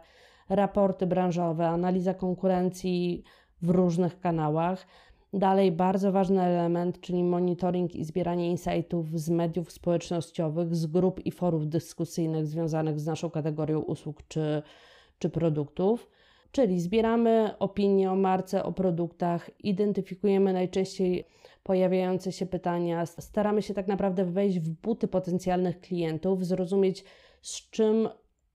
raporty 0.49 1.07
branżowe, 1.07 1.67
analiza 1.67 2.13
konkurencji 2.13 3.23
w 3.61 3.69
różnych 3.69 4.19
kanałach. 4.19 4.87
Dalej 5.33 5.71
bardzo 5.71 6.11
ważny 6.11 6.41
element, 6.41 7.01
czyli 7.01 7.23
monitoring 7.23 7.95
i 7.95 8.03
zbieranie 8.03 8.49
insightów 8.49 9.19
z 9.19 9.29
mediów 9.29 9.71
społecznościowych, 9.71 10.75
z 10.75 10.85
grup 10.85 11.25
i 11.25 11.31
forów 11.31 11.69
dyskusyjnych 11.69 12.47
związanych 12.47 12.99
z 12.99 13.05
naszą 13.05 13.29
kategorią 13.29 13.79
usług 13.79 14.23
czy 14.27 14.61
czy 15.19 15.29
produktów. 15.29 16.09
Czyli 16.51 16.81
zbieramy 16.81 17.53
opinie 17.59 18.11
o 18.11 18.15
marce, 18.15 18.63
o 18.63 18.71
produktach, 18.71 19.51
identyfikujemy 19.59 20.53
najczęściej 20.53 21.27
pojawiające 21.63 22.31
się 22.31 22.45
pytania, 22.45 23.05
staramy 23.05 23.61
się 23.61 23.73
tak 23.73 23.87
naprawdę 23.87 24.25
wejść 24.25 24.59
w 24.59 24.69
buty 24.69 25.07
potencjalnych 25.07 25.79
klientów, 25.79 26.45
zrozumieć 26.45 27.03
z 27.41 27.69
czym 27.69 28.09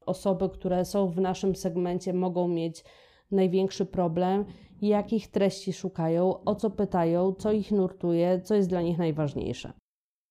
osoby, 0.06 0.49
które 0.49 0.85
są 0.85 1.08
w 1.08 1.20
naszym 1.20 1.56
segmencie, 1.56 2.12
mogą 2.12 2.49
mieć 2.49 2.85
największy 3.30 3.87
problem, 3.87 4.44
jakich 4.82 5.30
treści 5.30 5.73
szukają, 5.73 6.44
o 6.44 6.54
co 6.54 6.70
pytają, 6.70 7.32
co 7.32 7.52
ich 7.52 7.73
nurtuje, 7.73 8.40
co 8.40 8.54
jest 8.54 8.68
dla 8.68 8.82
nich 8.82 8.99
najważniejsze. 8.99 9.73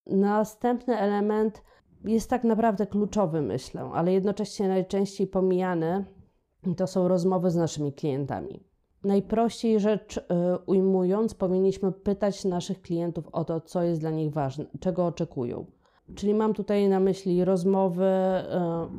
Następny 0.06 0.98
element 0.98 1.62
jest 2.04 2.30
tak 2.30 2.44
naprawdę 2.44 2.86
kluczowy, 2.86 3.42
myślę, 3.42 3.90
ale 3.94 4.12
jednocześnie 4.12 4.68
najczęściej 4.68 5.26
pomijany, 5.26 6.04
to 6.76 6.86
są 6.86 7.08
rozmowy 7.08 7.50
z 7.50 7.56
naszymi 7.56 7.92
klientami. 7.92 8.64
Najprościej 9.04 9.80
rzecz 9.80 10.16
y, 10.16 10.22
ujmując, 10.66 11.34
powinniśmy 11.34 11.92
pytać 11.92 12.44
naszych 12.44 12.80
klientów 12.82 13.28
o 13.32 13.44
to, 13.44 13.60
co 13.60 13.82
jest 13.82 14.00
dla 14.00 14.10
nich 14.10 14.32
ważne, 14.32 14.66
czego 14.80 15.06
oczekują. 15.06 15.66
Czyli 16.14 16.34
mam 16.34 16.54
tutaj 16.54 16.88
na 16.88 17.00
myśli 17.00 17.44
rozmowy, 17.44 18.04
y, 18.04 18.44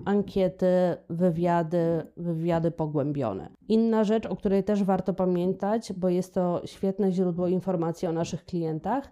ankiety, 0.06 0.68
wywiady, 1.10 2.04
wywiady 2.18 2.72
pogłębione. 2.72 3.50
Inna 3.68 4.04
rzecz, 4.04 4.25
o 4.25 4.36
której 4.36 4.63
też 4.63 4.84
warto 4.84 5.13
pamiętać, 5.13 5.94
bo 5.94 6.10
jest 6.10 6.34
to 6.34 6.62
świetne 6.66 7.12
źródło 7.12 7.48
informacji 7.48 8.08
o 8.08 8.12
naszych 8.12 8.46
klientach, 8.46 9.12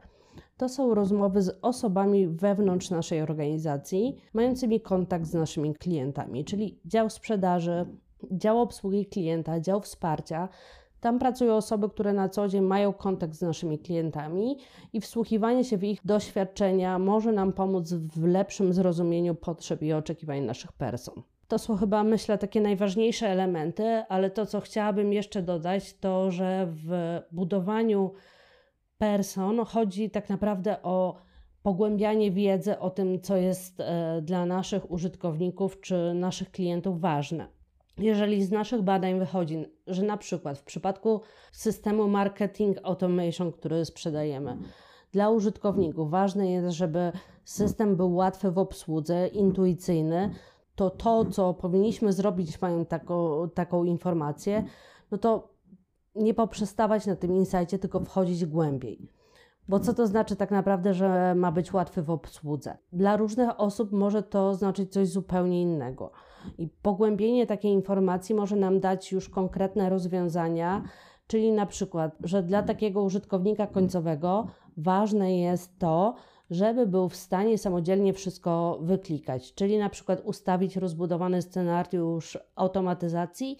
to 0.58 0.70
są 0.70 0.94
rozmowy 0.94 1.42
z 1.42 1.60
osobami 1.62 2.28
wewnątrz 2.28 2.90
naszej 2.90 3.22
organizacji, 3.22 4.16
mającymi 4.34 4.82
kontakt 4.82 5.26
z 5.26 5.34
naszymi 5.34 5.76
klientami, 5.76 6.46
czyli 6.46 6.80
dział 6.86 7.10
sprzedaży, 7.10 7.86
dział 8.32 8.62
obsługi 8.62 9.06
klienta, 9.06 9.60
dział 9.60 9.82
wsparcia. 9.82 10.50
Tam 11.00 11.20
pracują 11.20 11.56
osoby, 11.56 11.90
które 11.90 12.14
na 12.14 12.30
co 12.30 12.48
dzień 12.48 12.62
mają 12.62 12.94
kontakt 12.94 13.34
z 13.34 13.42
naszymi 13.42 13.80
klientami 13.80 14.58
i 14.94 15.02
wsłuchiwanie 15.02 15.64
się 15.64 15.78
w 15.78 15.84
ich 15.84 16.00
doświadczenia 16.06 17.00
może 17.00 17.32
nam 17.32 17.54
pomóc 17.54 17.94
w 17.94 18.24
lepszym 18.24 18.74
zrozumieniu 18.74 19.36
potrzeb 19.36 19.82
i 19.82 19.94
oczekiwań 19.94 20.42
naszych 20.42 20.72
person. 20.72 21.24
To 21.48 21.60
są 21.60 21.76
chyba, 21.76 22.04
myślę, 22.04 22.38
takie 22.38 22.62
najważniejsze 22.62 23.28
elementy, 23.28 23.84
ale 24.10 24.30
to, 24.30 24.46
co 24.46 24.62
chciałabym 24.62 25.14
jeszcze 25.14 25.42
dodać, 25.42 25.94
to 25.94 26.32
że 26.32 26.68
w 26.70 27.20
budowaniu 27.32 28.12
person 28.98 29.66
chodzi 29.66 30.10
tak 30.10 30.30
naprawdę 30.30 30.82
o 30.84 31.16
pogłębianie 31.64 32.32
wiedzy 32.32 32.80
o 32.80 32.90
tym, 32.90 33.22
co 33.22 33.38
jest 33.38 33.80
e, 33.80 34.22
dla 34.22 34.46
naszych 34.46 34.92
użytkowników 34.92 35.82
czy 35.82 36.14
naszych 36.14 36.52
klientów 36.52 37.02
ważne. 37.02 37.57
Jeżeli 37.98 38.44
z 38.44 38.52
naszych 38.52 38.82
badań 38.82 39.20
wychodzi, 39.20 39.66
że 39.88 40.04
na 40.04 40.18
przykład 40.18 40.58
w 40.58 40.64
przypadku 40.64 41.22
systemu 41.52 42.08
marketing 42.08 42.78
automation, 42.84 43.52
który 43.52 43.86
sprzedajemy, 43.86 44.58
dla 45.12 45.30
użytkowników 45.30 46.10
ważne 46.10 46.52
jest, 46.52 46.76
żeby 46.76 47.12
system 47.46 47.96
był 47.96 48.16
łatwy 48.16 48.52
w 48.52 48.58
obsłudze, 48.58 49.28
intuicyjny, 49.28 50.32
to 50.76 50.90
to, 50.90 51.26
co 51.26 51.54
powinniśmy 51.54 52.14
zrobić, 52.14 52.62
mając 52.62 52.88
taką, 52.88 53.50
taką 53.50 53.84
informację, 53.84 54.64
no 55.12 55.18
to 55.18 55.50
nie 56.16 56.34
poprzestawać 56.34 57.06
na 57.06 57.16
tym 57.16 57.36
insightie, 57.36 57.80
tylko 57.80 58.00
wchodzić 58.00 58.46
głębiej. 58.46 59.12
Bo 59.68 59.80
co 59.80 59.94
to 59.94 60.08
znaczy 60.08 60.36
tak 60.36 60.52
naprawdę, 60.52 60.94
że 60.94 61.36
ma 61.36 61.52
być 61.52 61.74
łatwy 61.74 62.04
w 62.04 62.10
obsłudze? 62.10 62.78
Dla 62.94 63.18
różnych 63.18 63.60
osób 63.60 63.92
może 63.92 64.24
to 64.24 64.56
znaczyć 64.56 64.94
coś 64.94 65.08
zupełnie 65.08 65.62
innego. 65.62 66.12
I 66.58 66.68
pogłębienie 66.68 67.48
takiej 67.48 67.72
informacji 67.72 68.36
może 68.36 68.56
nam 68.56 68.80
dać 68.80 69.12
już 69.12 69.30
konkretne 69.30 69.90
rozwiązania, 69.90 70.84
czyli 71.28 71.52
na 71.52 71.66
przykład, 71.66 72.16
że 72.24 72.44
dla 72.44 72.64
takiego 72.64 73.04
użytkownika 73.04 73.68
końcowego 73.68 74.48
ważne 74.78 75.38
jest 75.38 75.80
to, 75.80 76.16
żeby 76.50 76.88
był 76.88 77.10
w 77.10 77.16
stanie 77.16 77.58
samodzielnie 77.58 78.14
wszystko 78.14 78.80
wyklikać, 78.82 79.54
czyli 79.54 79.78
na 79.78 79.90
przykład 79.90 80.22
ustawić 80.24 80.76
rozbudowany 80.76 81.42
scenariusz 81.42 82.38
automatyzacji 82.56 83.58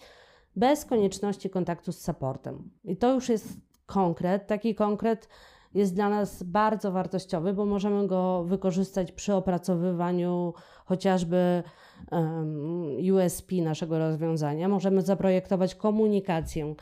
bez 0.56 0.84
konieczności 0.84 1.50
kontaktu 1.50 1.92
z 1.92 2.00
supportem. 2.00 2.70
I 2.84 2.96
to 2.96 3.14
już 3.14 3.28
jest 3.28 3.48
konkret, 3.86 4.46
taki 4.46 4.74
konkret 4.74 5.28
jest 5.74 5.94
dla 5.94 6.08
nas 6.08 6.42
bardzo 6.42 6.92
wartościowy, 6.92 7.52
bo 7.52 7.64
możemy 7.64 8.06
go 8.06 8.44
wykorzystać 8.44 9.12
przy 9.12 9.34
opracowywaniu 9.34 10.54
chociażby 10.84 11.62
USP 13.12 13.52
naszego 13.62 13.98
rozwiązania. 13.98 14.68
Możemy 14.68 15.02
zaprojektować 15.02 15.74
komunikację, 15.74 16.74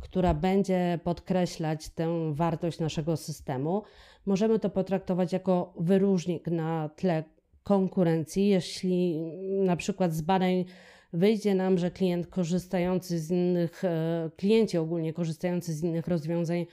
która 0.00 0.34
będzie 0.34 0.98
podkreślać 1.04 1.88
tę 1.88 2.34
wartość 2.34 2.78
naszego 2.78 3.16
systemu. 3.16 3.82
Możemy 4.26 4.58
to 4.58 4.70
potraktować 4.70 5.32
jako 5.32 5.74
wyróżnik 5.80 6.46
na 6.46 6.88
tle 6.96 7.24
konkurencji, 7.62 8.48
jeśli 8.48 9.20
na 9.64 9.76
przykład 9.76 10.14
z 10.14 10.20
badań 10.20 10.64
wyjdzie 11.12 11.54
nam, 11.54 11.78
że 11.78 11.90
klient 11.90 12.26
korzystający 12.26 13.18
z 13.18 13.30
innych, 13.30 13.84
e, 13.84 14.30
klienci 14.36 14.78
ogólnie 14.78 15.12
korzystający 15.12 15.74
z 15.74 15.82
innych 15.82 16.08
rozwiązań 16.08 16.66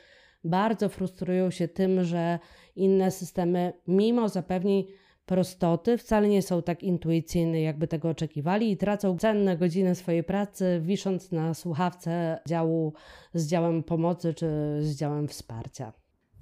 bardzo 0.44 0.90
frustrują 0.90 1.52
się 1.52 1.68
tym, 1.68 2.04
że 2.04 2.40
inne 2.76 3.12
systemy, 3.12 3.74
mimo 3.88 4.30
zapewnień, 4.30 4.86
prostoty, 5.26 5.98
wcale 5.98 6.28
nie 6.28 6.42
są 6.42 6.62
tak 6.62 6.84
intuicyjne, 6.84 7.62
jakby 7.62 7.88
tego 7.88 8.10
oczekiwali 8.10 8.72
i 8.72 8.78
tracą 8.78 9.18
cenne 9.18 9.58
godziny 9.58 9.96
swojej 9.96 10.24
pracy, 10.24 10.80
wisząc 10.84 11.32
na 11.32 11.54
słuchawce 11.54 12.40
działu 12.48 12.94
z 13.34 13.48
działem 13.48 13.84
pomocy 13.84 14.34
czy 14.34 14.48
z 14.82 14.96
działem 14.96 15.28
wsparcia. 15.28 15.94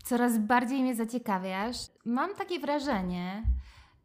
Coraz 0.03 0.38
bardziej 0.38 0.81
mnie 0.81 0.95
zaciekawiasz. 0.95 1.77
Mam 2.05 2.36
takie 2.36 2.59
wrażenie, 2.59 3.43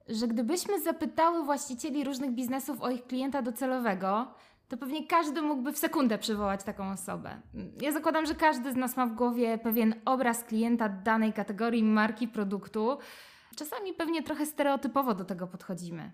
że 0.08 0.28
gdybyśmy 0.28 0.80
zapytały 0.80 1.44
właścicieli 1.44 2.04
różnych 2.04 2.30
biznesów 2.30 2.82
o 2.82 2.90
ich 2.90 3.06
klienta 3.06 3.42
docelowego, 3.42 4.26
to 4.68 4.76
pewnie 4.76 5.06
każdy 5.06 5.42
mógłby 5.42 5.72
w 5.72 5.78
sekundę 5.78 6.18
przywołać 6.18 6.62
taką 6.62 6.90
osobę. 6.90 7.40
Ja 7.80 7.92
zakładam, 7.92 8.26
że 8.26 8.34
każdy 8.34 8.72
z 8.72 8.76
nas 8.76 8.96
ma 8.96 9.06
w 9.06 9.14
głowie 9.14 9.58
pewien 9.58 9.94
obraz 10.04 10.44
klienta 10.44 10.88
danej 10.88 11.32
kategorii, 11.32 11.82
marki, 11.82 12.28
produktu. 12.28 12.98
Czasami 13.54 13.94
pewnie 13.94 14.22
trochę 14.22 14.46
stereotypowo 14.46 15.14
do 15.14 15.24
tego 15.24 15.46
podchodzimy. 15.46 16.12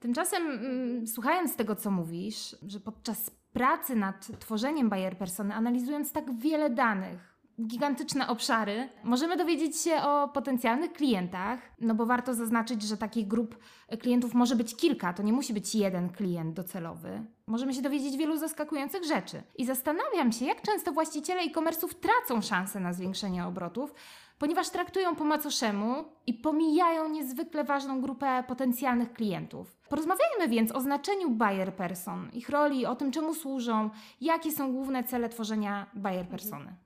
Tymczasem, 0.00 0.42
mm, 0.50 1.06
słuchając 1.06 1.56
tego, 1.56 1.76
co 1.76 1.90
mówisz, 1.90 2.56
że 2.66 2.80
podczas 2.80 3.30
pracy 3.52 3.96
nad 3.96 4.38
tworzeniem 4.38 4.88
Bayer 4.88 5.18
Persony, 5.18 5.54
analizując 5.54 6.12
tak 6.12 6.38
wiele 6.38 6.70
danych, 6.70 7.34
gigantyczne 7.60 8.28
obszary, 8.28 8.88
możemy 9.04 9.36
dowiedzieć 9.36 9.80
się 9.80 10.02
o 10.02 10.28
potencjalnych 10.28 10.92
klientach, 10.92 11.58
no 11.80 11.94
bo 11.94 12.06
warto 12.06 12.34
zaznaczyć, 12.34 12.82
że 12.82 12.96
takich 12.96 13.28
grup 13.28 13.58
klientów 14.00 14.34
może 14.34 14.56
być 14.56 14.76
kilka, 14.76 15.12
to 15.12 15.22
nie 15.22 15.32
musi 15.32 15.54
być 15.54 15.74
jeden 15.74 16.10
klient 16.10 16.54
docelowy. 16.54 17.24
Możemy 17.46 17.74
się 17.74 17.82
dowiedzieć 17.82 18.16
wielu 18.16 18.36
zaskakujących 18.36 19.04
rzeczy. 19.04 19.42
I 19.56 19.66
zastanawiam 19.66 20.32
się, 20.32 20.44
jak 20.44 20.62
często 20.62 20.92
właściciele 20.92 21.42
e-commerce'ów 21.42 21.94
tracą 21.94 22.42
szansę 22.42 22.80
na 22.80 22.92
zwiększenie 22.92 23.46
obrotów, 23.46 23.94
ponieważ 24.38 24.70
traktują 24.70 25.16
po 25.16 25.24
macoszemu 25.24 26.04
i 26.26 26.34
pomijają 26.34 27.08
niezwykle 27.08 27.64
ważną 27.64 28.00
grupę 28.00 28.44
potencjalnych 28.48 29.12
klientów. 29.12 29.78
Porozmawiajmy 29.88 30.48
więc 30.48 30.72
o 30.72 30.80
znaczeniu 30.80 31.30
buyer 31.30 31.74
person, 31.74 32.30
ich 32.32 32.48
roli, 32.48 32.86
o 32.86 32.96
tym 32.96 33.10
czemu 33.10 33.34
służą, 33.34 33.90
jakie 34.20 34.52
są 34.52 34.72
główne 34.72 35.04
cele 35.04 35.28
tworzenia 35.28 35.86
buyer 35.94 36.28
persony. 36.28 36.76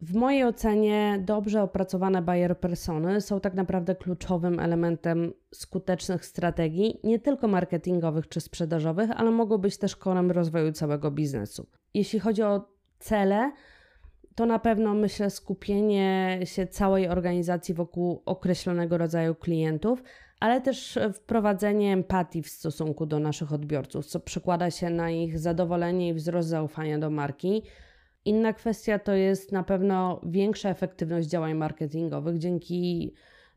W 0.00 0.14
mojej 0.14 0.44
ocenie 0.44 1.18
dobrze 1.24 1.62
opracowane 1.62 2.22
buyer 2.22 2.60
persony 2.60 3.20
są 3.20 3.40
tak 3.40 3.54
naprawdę 3.54 3.94
kluczowym 3.94 4.60
elementem 4.60 5.32
skutecznych 5.54 6.26
strategii, 6.26 7.00
nie 7.04 7.18
tylko 7.18 7.48
marketingowych 7.48 8.28
czy 8.28 8.40
sprzedażowych, 8.40 9.10
ale 9.16 9.30
mogą 9.30 9.58
być 9.58 9.78
też 9.78 9.96
korem 9.96 10.30
rozwoju 10.30 10.72
całego 10.72 11.10
biznesu. 11.10 11.66
Jeśli 11.94 12.20
chodzi 12.20 12.42
o 12.42 12.68
cele, 12.98 13.52
to 14.34 14.46
na 14.46 14.58
pewno 14.58 14.94
myślę 14.94 15.30
skupienie 15.30 16.40
się 16.44 16.66
całej 16.66 17.08
organizacji 17.08 17.74
wokół 17.74 18.22
określonego 18.26 18.98
rodzaju 18.98 19.34
klientów, 19.34 20.02
ale 20.40 20.60
też 20.60 20.98
wprowadzenie 21.14 21.92
empatii 21.92 22.42
w 22.42 22.48
stosunku 22.48 23.06
do 23.06 23.18
naszych 23.18 23.52
odbiorców, 23.52 24.06
co 24.06 24.20
przekłada 24.20 24.70
się 24.70 24.90
na 24.90 25.10
ich 25.10 25.38
zadowolenie 25.38 26.08
i 26.08 26.14
wzrost 26.14 26.48
zaufania 26.48 26.98
do 26.98 27.10
marki 27.10 27.62
Inna 28.24 28.52
kwestia 28.52 28.98
to 28.98 29.14
jest 29.14 29.52
na 29.52 29.62
pewno 29.62 30.20
większa 30.24 30.70
efektywność 30.70 31.28
działań 31.28 31.54
marketingowych 31.54 32.38
dzięki 32.38 33.14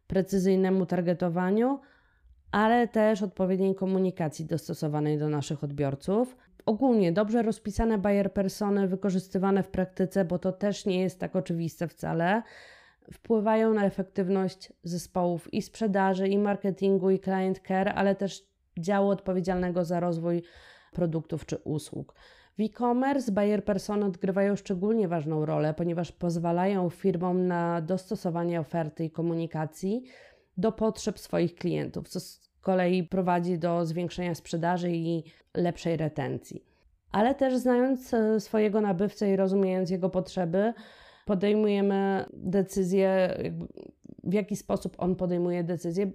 precyzyjnemu 0.08 0.86
targetowaniu, 0.86 1.80
ale 2.52 2.88
też 2.88 3.22
odpowiedniej 3.22 3.76
komunikacji 3.76 4.46
dostosowanej 4.46 5.18
do 5.18 5.30
naszych 5.30 5.64
odbiorców. 5.64 6.38
Ogólnie 6.66 7.12
dobrze 7.12 7.42
rozpisane 7.42 7.98
buyer 7.98 8.34
persony, 8.34 8.88
wykorzystywane 8.88 9.64
w 9.64 9.70
praktyce, 9.70 10.26
bo 10.26 10.40
to 10.40 10.52
też 10.52 10.86
nie 10.86 11.02
jest 11.02 11.20
tak 11.20 11.36
oczywiste 11.36 11.88
wcale, 11.88 12.44
wpływają 13.14 13.74
na 13.74 13.86
efektywność 13.86 14.74
zespołów 14.84 15.54
i 15.54 15.62
sprzedaży, 15.62 16.28
i 16.28 16.38
marketingu, 16.38 17.10
i 17.10 17.20
client 17.20 17.62
care, 17.68 17.94
ale 17.96 18.16
też 18.16 18.44
działu 18.80 19.10
odpowiedzialnego 19.10 19.86
za 19.86 20.00
rozwój 20.00 20.44
produktów 20.92 21.46
czy 21.46 21.58
usług. 21.58 22.16
W 22.58 22.62
e-commerce 22.62 23.32
buyer 23.32 23.66
persony 23.66 24.06
odgrywają 24.06 24.56
szczególnie 24.56 25.08
ważną 25.08 25.46
rolę, 25.46 25.74
ponieważ 25.74 26.12
pozwalają 26.12 26.90
firmom 26.90 27.48
na 27.48 27.82
dostosowanie 27.82 28.60
oferty 28.60 29.06
i 29.06 29.12
komunikacji 29.12 30.04
do 30.58 30.72
potrzeb 30.72 31.20
swoich 31.20 31.56
klientów, 31.56 32.08
co 32.08 32.20
kolei 32.66 33.04
prowadzi 33.04 33.60
do 33.60 33.86
zwiększenia 33.86 34.36
sprzedaży 34.36 34.92
i 34.92 35.24
lepszej 35.54 35.98
retencji. 35.98 36.64
Ale 37.12 37.36
też 37.36 37.58
znając 37.58 38.14
e, 38.14 38.40
swojego 38.40 38.82
nabywcę 38.82 39.32
i 39.32 39.36
rozumiejąc 39.36 39.90
jego 39.90 40.10
potrzeby, 40.10 40.74
podejmujemy 41.26 42.26
decyzję, 42.34 43.38
w 44.24 44.34
jaki 44.34 44.56
sposób 44.56 44.96
on 44.98 45.16
podejmuje 45.16 45.64
decyzję, 45.64 46.12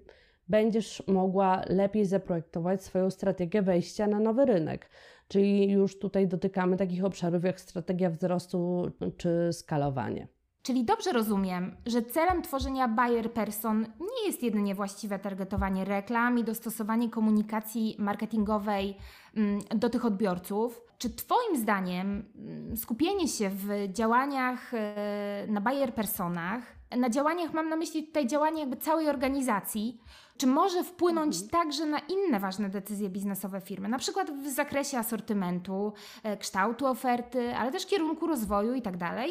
będziesz 0.48 1.02
mogła 1.06 1.62
lepiej 1.68 2.06
zaprojektować 2.06 2.84
swoją 2.84 3.10
strategię 3.10 3.62
wejścia 3.62 4.06
na 4.06 4.20
nowy 4.20 4.44
rynek. 4.44 4.90
Czyli 5.28 5.70
już 5.70 5.98
tutaj 5.98 6.28
dotykamy 6.28 6.76
takich 6.76 7.04
obszarów 7.04 7.44
jak 7.44 7.60
strategia 7.60 8.10
wzrostu 8.10 8.90
czy 9.16 9.48
skalowanie. 9.52 10.28
Czyli 10.62 10.84
dobrze 10.84 11.12
rozumiem, 11.12 11.76
że 11.86 12.02
celem 12.02 12.42
tworzenia 12.42 12.88
buyer 12.88 13.32
person 13.32 13.86
nie 14.00 14.26
jest 14.26 14.42
jedynie 14.42 14.74
właściwe 14.74 15.18
targetowanie 15.18 15.84
reklam 15.84 16.38
i 16.38 16.44
dostosowanie 16.44 17.10
komunikacji 17.10 17.96
marketingowej 17.98 18.96
mm, 19.36 19.60
do 19.74 19.90
tych 19.90 20.04
odbiorców. 20.04 20.80
Czy 20.98 21.10
Twoim 21.10 21.56
zdaniem 21.56 22.24
mm, 22.36 22.76
skupienie 22.76 23.28
się 23.28 23.50
w 23.50 23.92
działaniach 23.92 24.74
e, 24.74 25.46
na 25.48 25.60
buyer 25.60 25.94
personach, 25.94 26.62
na 26.96 27.10
działaniach 27.10 27.52
mam 27.52 27.68
na 27.68 27.76
myśli 27.76 28.06
tutaj 28.06 28.26
działanie 28.26 28.60
jakby 28.60 28.76
całej 28.76 29.08
organizacji, 29.08 30.00
czy 30.36 30.46
może 30.46 30.84
wpłynąć 30.84 31.34
mhm. 31.34 31.50
także 31.50 31.86
na 31.86 31.98
inne 31.98 32.40
ważne 32.40 32.68
decyzje 32.68 33.08
biznesowe 33.08 33.60
firmy, 33.60 33.88
na 33.88 33.98
przykład 33.98 34.30
w 34.30 34.48
zakresie 34.48 34.98
asortymentu, 34.98 35.92
e, 36.22 36.36
kształtu 36.36 36.86
oferty, 36.86 37.56
ale 37.56 37.72
też 37.72 37.86
kierunku 37.86 38.26
rozwoju 38.26 38.74
itd.? 38.74 39.26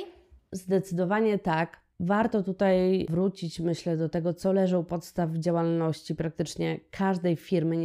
Zdecydowanie 0.51 1.39
tak. 1.39 1.79
Warto 1.99 2.43
tutaj 2.43 3.05
wrócić, 3.09 3.59
myślę, 3.59 3.97
do 3.97 4.09
tego, 4.09 4.33
co 4.33 4.53
leży 4.53 4.77
u 4.77 4.83
podstaw 4.83 5.31
działalności 5.31 6.15
praktycznie 6.15 6.79
każdej 6.91 7.35
firmy, 7.35 7.75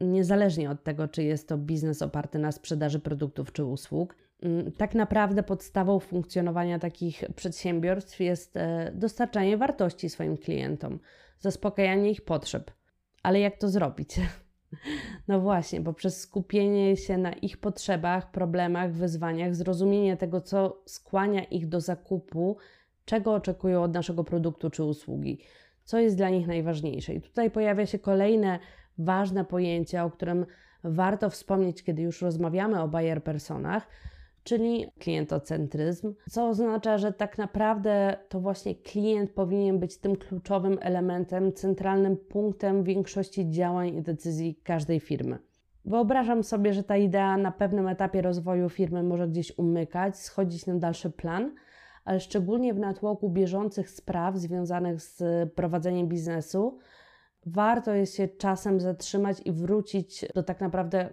niezależnie 0.00 0.70
od 0.70 0.82
tego, 0.82 1.08
czy 1.08 1.22
jest 1.22 1.48
to 1.48 1.58
biznes 1.58 2.02
oparty 2.02 2.38
na 2.38 2.52
sprzedaży 2.52 3.00
produktów 3.00 3.52
czy 3.52 3.64
usług. 3.64 4.16
Mm, 4.42 4.72
tak 4.72 4.94
naprawdę 4.94 5.42
podstawą 5.42 6.00
funkcjonowania 6.00 6.78
takich 6.78 7.24
przedsiębiorstw 7.36 8.20
jest 8.20 8.56
e, 8.56 8.92
dostarczanie 8.94 9.56
wartości 9.56 10.10
swoim 10.10 10.36
klientom 10.36 10.98
zaspokajanie 11.38 12.10
ich 12.10 12.24
potrzeb. 12.24 12.70
Ale 13.22 13.40
jak 13.40 13.56
to 13.56 13.68
zrobić? 13.68 14.16
No 15.28 15.40
właśnie, 15.40 15.80
bo 15.80 15.92
przez 15.92 16.20
skupienie 16.20 16.96
się 16.96 17.18
na 17.18 17.32
ich 17.32 17.58
potrzebach, 17.58 18.30
problemach, 18.30 18.92
wyzwaniach, 18.92 19.54
zrozumienie 19.54 20.16
tego, 20.16 20.40
co 20.40 20.82
skłania 20.86 21.44
ich 21.44 21.68
do 21.68 21.80
zakupu, 21.80 22.56
czego 23.04 23.34
oczekują 23.34 23.82
od 23.82 23.94
naszego 23.94 24.24
produktu 24.24 24.70
czy 24.70 24.84
usługi, 24.84 25.38
co 25.84 25.98
jest 25.98 26.16
dla 26.16 26.30
nich 26.30 26.46
najważniejsze. 26.46 27.14
I 27.14 27.20
tutaj 27.20 27.50
pojawia 27.50 27.86
się 27.86 27.98
kolejne 27.98 28.58
ważne 28.98 29.44
pojęcie, 29.44 30.04
o 30.04 30.10
którym 30.10 30.46
warto 30.84 31.30
wspomnieć, 31.30 31.82
kiedy 31.82 32.02
już 32.02 32.22
rozmawiamy 32.22 32.82
o 32.82 32.88
buyer 32.88 33.24
personach, 33.24 33.86
czyli 34.44 34.86
klientocentryzm, 34.98 36.14
co 36.30 36.48
oznacza, 36.48 36.98
że 36.98 37.12
tak 37.12 37.38
naprawdę 37.38 38.16
to 38.28 38.40
właśnie 38.40 38.74
klient 38.74 39.30
powinien 39.30 39.78
być 39.78 39.98
tym 39.98 40.16
kluczowym 40.16 40.78
elementem, 40.80 41.52
centralnym 41.52 42.16
punktem 42.16 42.84
większości 42.84 43.50
działań 43.50 43.96
i 43.96 44.02
decyzji 44.02 44.60
każdej 44.64 45.00
firmy. 45.00 45.38
Wyobrażam 45.84 46.44
sobie, 46.44 46.72
że 46.72 46.82
ta 46.82 46.96
idea 46.96 47.36
na 47.36 47.52
pewnym 47.52 47.88
etapie 47.88 48.22
rozwoju 48.22 48.68
firmy 48.68 49.02
może 49.02 49.28
gdzieś 49.28 49.58
umykać, 49.58 50.18
schodzić 50.18 50.66
na 50.66 50.74
dalszy 50.74 51.10
plan, 51.10 51.54
ale 52.04 52.20
szczególnie 52.20 52.74
w 52.74 52.78
natłoku 52.78 53.30
bieżących 53.30 53.90
spraw 53.90 54.36
związanych 54.36 55.00
z 55.00 55.22
prowadzeniem 55.54 56.08
biznesu, 56.08 56.78
warto 57.46 57.94
jest 57.94 58.16
się 58.16 58.28
czasem 58.28 58.80
zatrzymać 58.80 59.40
i 59.44 59.52
wrócić 59.52 60.26
do 60.34 60.42
tak 60.42 60.60
naprawdę 60.60 61.08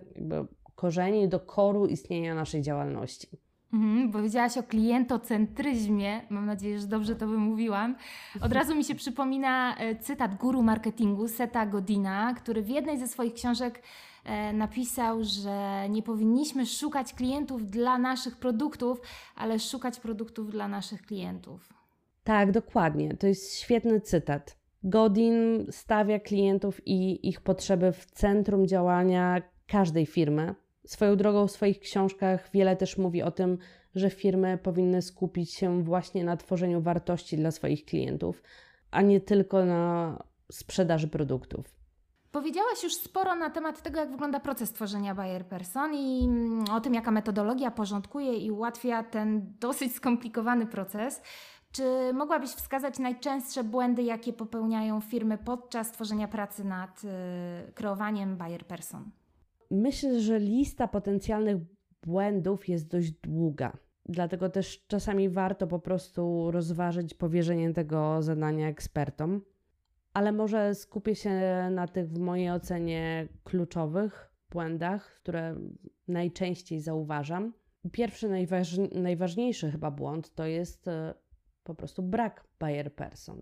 korzeni, 0.79 1.27
do 1.27 1.39
koru 1.39 1.85
istnienia 1.85 2.35
naszej 2.35 2.61
działalności. 2.61 3.27
Mhm, 3.73 4.11
powiedziałaś 4.11 4.57
o 4.57 4.63
klientocentryzmie, 4.63 6.21
mam 6.29 6.45
nadzieję, 6.45 6.79
że 6.79 6.87
dobrze 6.87 7.15
to 7.15 7.27
wymówiłam. 7.27 7.95
Od 8.41 8.53
razu 8.53 8.75
mi 8.75 8.83
się 8.83 8.95
przypomina 8.95 9.77
e, 9.77 9.95
cytat 9.95 10.35
guru 10.35 10.63
marketingu 10.63 11.27
Seta 11.27 11.65
Godina, 11.65 12.33
który 12.33 12.61
w 12.61 12.69
jednej 12.69 12.97
ze 12.99 13.07
swoich 13.07 13.33
książek 13.33 13.83
e, 14.25 14.53
napisał, 14.53 15.23
że 15.23 15.87
nie 15.89 16.03
powinniśmy 16.03 16.65
szukać 16.65 17.13
klientów 17.13 17.65
dla 17.65 17.97
naszych 17.97 18.37
produktów, 18.37 19.01
ale 19.35 19.59
szukać 19.59 19.99
produktów 19.99 20.51
dla 20.51 20.67
naszych 20.67 21.01
klientów. 21.01 21.73
Tak, 22.23 22.51
dokładnie. 22.51 23.17
To 23.17 23.27
jest 23.27 23.55
świetny 23.55 24.01
cytat. 24.01 24.59
Godin 24.83 25.65
stawia 25.71 26.19
klientów 26.19 26.87
i 26.87 27.29
ich 27.29 27.41
potrzeby 27.41 27.91
w 27.91 28.05
centrum 28.05 28.67
działania 28.67 29.41
każdej 29.67 30.05
firmy, 30.05 30.55
Swoją 30.89 31.15
drogą 31.15 31.47
w 31.47 31.51
swoich 31.51 31.79
książkach 31.79 32.49
wiele 32.53 32.75
też 32.75 32.97
mówi 32.97 33.21
o 33.23 33.31
tym, 33.31 33.57
że 33.95 34.09
firmy 34.09 34.57
powinny 34.57 35.01
skupić 35.01 35.53
się 35.53 35.83
właśnie 35.83 36.23
na 36.23 36.37
tworzeniu 36.37 36.81
wartości 36.81 37.37
dla 37.37 37.51
swoich 37.51 37.85
klientów, 37.85 38.43
a 38.91 39.01
nie 39.01 39.21
tylko 39.21 39.65
na 39.65 40.17
sprzedaży 40.51 41.07
produktów. 41.07 41.65
Powiedziałaś 42.31 42.83
już 42.83 42.93
sporo 42.93 43.35
na 43.35 43.49
temat 43.49 43.81
tego, 43.81 43.99
jak 43.99 44.11
wygląda 44.11 44.39
proces 44.39 44.73
tworzenia 44.73 45.15
buyer 45.15 45.45
person 45.45 45.93
i 45.93 46.25
mm, 46.25 46.65
o 46.71 46.81
tym, 46.81 46.93
jaka 46.93 47.11
metodologia 47.11 47.71
porządkuje 47.71 48.37
i 48.37 48.51
ułatwia 48.51 49.03
ten 49.03 49.53
dosyć 49.59 49.95
skomplikowany 49.95 50.65
proces. 50.65 51.21
Czy 51.71 52.13
mogłabyś 52.13 52.49
wskazać 52.49 52.99
najczęstsze 52.99 53.63
błędy, 53.63 54.03
jakie 54.03 54.33
popełniają 54.33 55.01
firmy 55.01 55.37
podczas 55.37 55.91
tworzenia 55.91 56.27
pracy 56.27 56.63
nad 56.63 57.01
y, 57.03 57.71
kreowaniem 57.73 58.37
buyer 58.37 58.65
person? 58.65 59.11
Myślę, 59.71 60.19
że 60.21 60.39
lista 60.39 60.87
potencjalnych 60.87 61.57
błędów 62.03 62.69
jest 62.69 62.87
dość 62.87 63.11
długa. 63.11 63.77
Dlatego 64.05 64.49
też 64.49 64.85
czasami 64.87 65.29
warto 65.29 65.67
po 65.67 65.79
prostu 65.79 66.51
rozważyć 66.51 67.13
powierzenie 67.13 67.73
tego 67.73 68.21
zadania 68.21 68.67
ekspertom. 68.67 69.41
Ale 70.13 70.31
może 70.31 70.75
skupię 70.75 71.15
się 71.15 71.31
na 71.71 71.87
tych, 71.87 72.09
w 72.09 72.19
mojej 72.19 72.51
ocenie, 72.51 73.27
kluczowych 73.43 74.31
błędach, 74.49 75.19
które 75.21 75.55
najczęściej 76.07 76.79
zauważam. 76.79 77.53
Pierwszy, 77.91 78.29
najważniejszy 78.95 79.71
chyba 79.71 79.91
błąd 79.91 80.35
to 80.35 80.45
jest 80.45 80.87
e, 80.87 81.13
po 81.63 81.75
prostu 81.75 82.03
brak 82.03 82.43
buyer 82.59 82.95
person, 82.95 83.41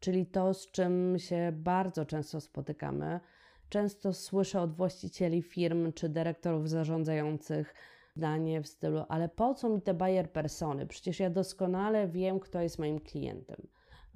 czyli 0.00 0.26
to, 0.26 0.54
z 0.54 0.70
czym 0.70 1.14
się 1.18 1.52
bardzo 1.56 2.06
często 2.06 2.40
spotykamy. 2.40 3.20
Często 3.68 4.12
słyszę 4.12 4.60
od 4.60 4.74
właścicieli 4.74 5.42
firm 5.42 5.92
czy 5.92 6.08
dyrektorów 6.08 6.68
zarządzających 6.68 7.74
zdanie 8.16 8.62
w 8.62 8.68
stylu: 8.68 9.04
Ale 9.08 9.28
po 9.28 9.54
co 9.54 9.68
mi 9.68 9.82
te 9.82 9.94
buyer 9.94 10.32
persony? 10.32 10.86
Przecież 10.86 11.20
ja 11.20 11.30
doskonale 11.30 12.08
wiem, 12.08 12.40
kto 12.40 12.60
jest 12.60 12.78
moim 12.78 13.00
klientem. 13.00 13.68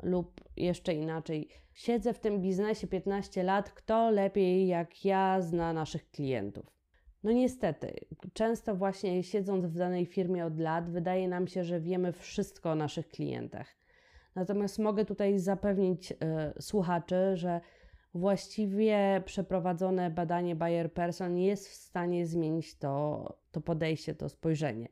Lub 0.03 0.41
jeszcze 0.57 0.95
inaczej, 0.95 1.49
siedzę 1.75 2.15
w 2.15 2.19
tym 2.19 2.41
biznesie 2.41 2.87
15 2.87 3.43
lat, 3.43 3.71
kto 3.71 4.11
lepiej 4.11 4.67
jak 4.67 5.05
ja 5.05 5.41
zna 5.41 5.73
naszych 5.73 6.11
klientów. 6.11 6.67
No 7.23 7.33
niestety, 7.33 7.95
często 8.33 8.75
właśnie 8.75 9.23
siedząc 9.23 9.67
w 9.67 9.75
danej 9.75 10.07
firmie 10.07 10.47
od 10.47 10.59
lat, 10.59 10.91
wydaje 10.91 11.29
nam 11.29 11.47
się, 11.49 11.65
że 11.65 11.81
wiemy 11.81 12.13
wszystko 12.13 12.71
o 12.71 12.75
naszych 12.75 13.09
klientach. 13.09 13.67
Natomiast 14.35 14.79
mogę 14.79 15.05
tutaj 15.05 15.39
zapewnić 15.39 16.13
y, 16.13 16.17
słuchaczy, 16.61 17.37
że 17.37 17.61
właściwie 18.15 19.23
przeprowadzone 19.25 20.11
badanie 20.11 20.57
Bayer 20.57 20.93
Person 20.93 21.39
jest 21.39 21.69
w 21.69 21.75
stanie 21.75 22.27
zmienić 22.27 22.75
to, 22.75 23.37
to 23.51 23.61
podejście, 23.61 24.15
to 24.15 24.29
spojrzenie. 24.29 24.89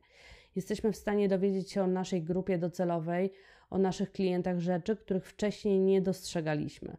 Jesteśmy 0.55 0.91
w 0.91 0.97
stanie 0.97 1.27
dowiedzieć 1.27 1.71
się 1.71 1.83
o 1.83 1.87
naszej 1.87 2.23
grupie 2.23 2.57
docelowej, 2.57 3.31
o 3.69 3.77
naszych 3.77 4.11
klientach 4.11 4.59
rzeczy, 4.59 4.95
których 4.95 5.27
wcześniej 5.27 5.79
nie 5.79 6.01
dostrzegaliśmy. 6.01 6.97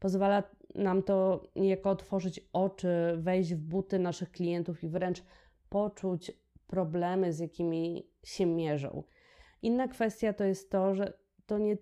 Pozwala 0.00 0.42
nam 0.74 1.02
to 1.02 1.46
niejako 1.56 1.90
otworzyć 1.90 2.40
oczy, 2.52 2.88
wejść 3.16 3.54
w 3.54 3.58
buty 3.58 3.98
naszych 3.98 4.30
klientów 4.30 4.84
i 4.84 4.88
wręcz 4.88 5.22
poczuć 5.68 6.32
problemy, 6.66 7.32
z 7.32 7.38
jakimi 7.38 8.06
się 8.24 8.46
mierzą. 8.46 9.02
Inna 9.62 9.88
kwestia 9.88 10.32
to 10.32 10.44
jest 10.44 10.70
to, 10.70 10.94
że 10.94 11.12
to 11.46 11.58
nie 11.58 11.76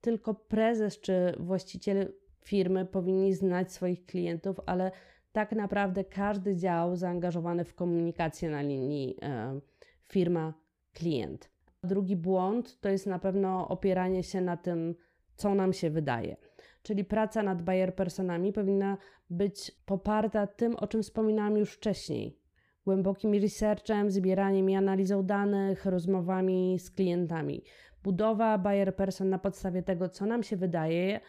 tylko 0.00 0.34
prezes 0.34 1.00
czy 1.00 1.34
właściciel 1.38 2.12
firmy 2.44 2.86
powinni 2.86 3.34
znać 3.34 3.72
swoich 3.72 4.06
klientów, 4.06 4.60
ale 4.66 4.90
tak 5.32 5.52
naprawdę 5.52 6.04
każdy 6.04 6.56
dział 6.56 6.96
zaangażowany 6.96 7.64
w 7.64 7.74
komunikację 7.74 8.50
na 8.50 8.62
linii 8.62 9.16
e, 9.22 9.60
firma-klient. 10.02 11.50
Drugi 11.84 12.16
błąd 12.16 12.80
to 12.80 12.88
jest 12.88 13.06
na 13.06 13.18
pewno 13.18 13.68
opieranie 13.68 14.22
się 14.22 14.40
na 14.40 14.56
tym, 14.56 14.94
co 15.36 15.54
nam 15.54 15.72
się 15.72 15.90
wydaje. 15.90 16.36
Czyli 16.82 17.04
praca 17.04 17.42
nad 17.42 17.62
buyer 17.62 17.94
personami 17.94 18.52
powinna 18.52 18.98
być 19.30 19.72
poparta 19.86 20.46
tym, 20.46 20.76
o 20.76 20.86
czym 20.86 21.02
wspominałam 21.02 21.56
już 21.56 21.72
wcześniej. 21.72 22.38
Głębokim 22.84 23.34
researchem, 23.34 24.10
zbieraniem 24.10 24.70
i 24.70 24.74
analizą 24.74 25.22
danych, 25.22 25.86
rozmowami 25.86 26.78
z 26.78 26.90
klientami. 26.90 27.62
Budowa 28.02 28.58
buyer 28.58 28.96
person 28.96 29.28
na 29.28 29.38
podstawie 29.38 29.82
tego, 29.82 30.08
co 30.08 30.26
nam 30.26 30.42
się 30.42 30.56
wydaje, 30.56 31.20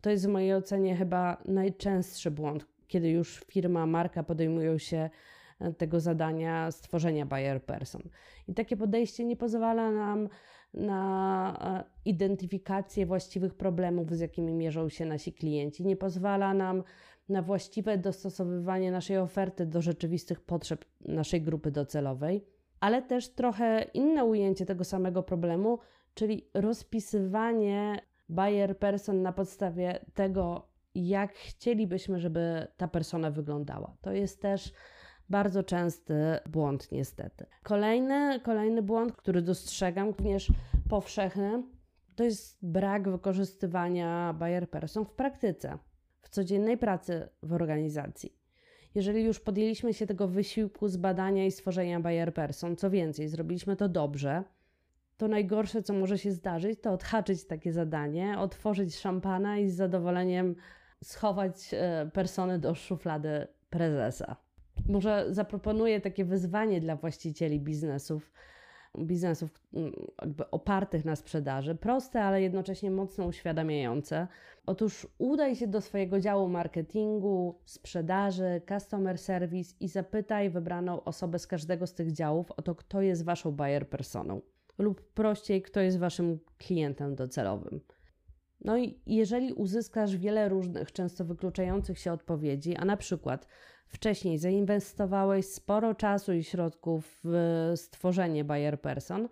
to 0.00 0.10
jest 0.10 0.26
w 0.26 0.28
mojej 0.28 0.54
ocenie 0.54 0.96
chyba 0.96 1.42
najczęstszy 1.44 2.30
błąd, 2.30 2.66
kiedy 2.88 3.10
już 3.10 3.44
firma, 3.48 3.86
marka 3.86 4.22
podejmują 4.22 4.78
się 4.78 5.10
e, 5.60 5.72
tego 5.72 6.00
zadania 6.00 6.70
stworzenia 6.70 7.26
buyer 7.26 7.62
person. 7.62 8.02
I 8.48 8.54
takie 8.54 8.76
podejście 8.76 9.24
nie 9.24 9.36
pozwala 9.36 9.90
nam 9.90 10.28
na 10.74 11.84
e, 11.86 11.90
identyfikację 12.04 13.06
właściwych 13.06 13.54
problemów, 13.54 14.14
z 14.14 14.20
jakimi 14.20 14.52
mierzą 14.52 14.88
się 14.88 15.06
nasi 15.06 15.32
klienci, 15.32 15.86
nie 15.86 15.96
pozwala 15.96 16.54
nam 16.54 16.82
na 17.28 17.42
właściwe 17.42 17.98
dostosowywanie 17.98 18.92
naszej 18.92 19.18
oferty 19.18 19.66
do 19.66 19.82
rzeczywistych 19.82 20.40
potrzeb 20.40 20.84
naszej 21.00 21.42
grupy 21.42 21.70
docelowej, 21.70 22.44
ale 22.80 23.02
też 23.02 23.28
trochę 23.28 23.82
inne 23.94 24.24
ujęcie 24.24 24.66
tego 24.66 24.84
samego 24.84 25.22
problemu, 25.22 25.78
czyli 26.14 26.48
rozpisywanie 26.54 28.00
buyer 28.28 28.78
person 28.78 29.22
na 29.22 29.32
podstawie 29.32 30.04
tego, 30.14 30.68
jak 30.94 31.32
chcielibyśmy, 31.34 32.20
żeby 32.20 32.66
ta 32.76 32.88
persona 32.88 33.30
wyglądała. 33.30 33.96
To 34.00 34.12
jest 34.12 34.42
też 34.42 34.72
bardzo 35.28 35.62
częsty 35.62 36.14
błąd, 36.46 36.92
niestety. 36.92 37.46
Kolejny, 37.62 38.40
kolejny 38.40 38.82
błąd, 38.82 39.12
który 39.12 39.42
dostrzegam, 39.42 40.08
również 40.08 40.52
powszechny, 40.88 41.62
to 42.16 42.24
jest 42.24 42.58
brak 42.62 43.08
wykorzystywania 43.08 44.34
buyer 44.38 44.70
person 44.70 45.04
w 45.04 45.12
praktyce, 45.12 45.78
w 46.20 46.28
codziennej 46.28 46.78
pracy 46.78 47.28
w 47.42 47.52
organizacji. 47.52 48.36
Jeżeli 48.94 49.24
już 49.24 49.40
podjęliśmy 49.40 49.94
się 49.94 50.06
tego 50.06 50.28
wysiłku 50.28 50.88
zbadania 50.88 51.46
i 51.46 51.50
stworzenia 51.50 52.00
buyer 52.00 52.34
person, 52.34 52.76
co 52.76 52.90
więcej, 52.90 53.28
zrobiliśmy 53.28 53.76
to 53.76 53.88
dobrze, 53.88 54.44
to 55.16 55.28
najgorsze, 55.28 55.82
co 55.82 55.92
może 55.92 56.18
się 56.18 56.32
zdarzyć, 56.32 56.80
to 56.80 56.92
odhaczyć 56.92 57.46
takie 57.46 57.72
zadanie, 57.72 58.38
otworzyć 58.38 58.96
szampana 58.96 59.58
i 59.58 59.68
z 59.68 59.76
zadowoleniem 59.76 60.54
schować 61.04 61.54
e, 61.72 62.10
persony 62.12 62.58
do 62.58 62.74
szuflady 62.74 63.46
prezesa. 63.70 64.36
Może 64.88 65.26
zaproponuję 65.30 66.00
takie 66.00 66.24
wyzwanie 66.24 66.80
dla 66.80 66.96
właścicieli 66.96 67.60
biznesów, 67.60 68.32
biznesów 68.98 69.50
mm, 69.74 69.92
jakby 70.22 70.50
opartych 70.50 71.04
na 71.04 71.16
sprzedaży, 71.16 71.74
proste, 71.74 72.22
ale 72.22 72.42
jednocześnie 72.42 72.90
mocno 72.90 73.26
uświadamiające. 73.26 74.28
Otóż 74.66 75.06
udaj 75.18 75.56
się 75.56 75.66
do 75.66 75.80
swojego 75.80 76.20
działu 76.20 76.48
marketingu, 76.48 77.58
sprzedaży, 77.64 78.62
customer 78.68 79.18
service 79.18 79.74
i 79.80 79.88
zapytaj 79.88 80.50
wybraną 80.50 81.04
osobę 81.04 81.38
z 81.38 81.46
każdego 81.46 81.86
z 81.86 81.94
tych 81.94 82.12
działów 82.12 82.50
o 82.50 82.62
to, 82.62 82.74
kto 82.74 83.02
jest 83.02 83.24
waszą 83.24 83.52
buyer 83.52 83.88
personą 83.88 84.40
lub 84.78 85.12
prościej, 85.12 85.62
kto 85.62 85.80
jest 85.80 85.98
Waszym 85.98 86.38
klientem 86.58 87.14
docelowym. 87.14 87.80
No 88.60 88.78
i 88.78 89.00
jeżeli 89.06 89.52
uzyskasz 89.52 90.16
wiele 90.16 90.48
różnych, 90.48 90.92
często 90.92 91.24
wykluczających 91.24 91.98
się 91.98 92.12
odpowiedzi, 92.12 92.76
a 92.76 92.84
na 92.84 92.96
przykład 92.96 93.48
wcześniej 93.86 94.38
zainwestowałeś 94.38 95.46
sporo 95.46 95.94
czasu 95.94 96.32
i 96.32 96.44
środków 96.44 97.20
w 97.24 97.72
stworzenie 97.76 98.44
buyer 98.44 98.80
person, 98.80 99.28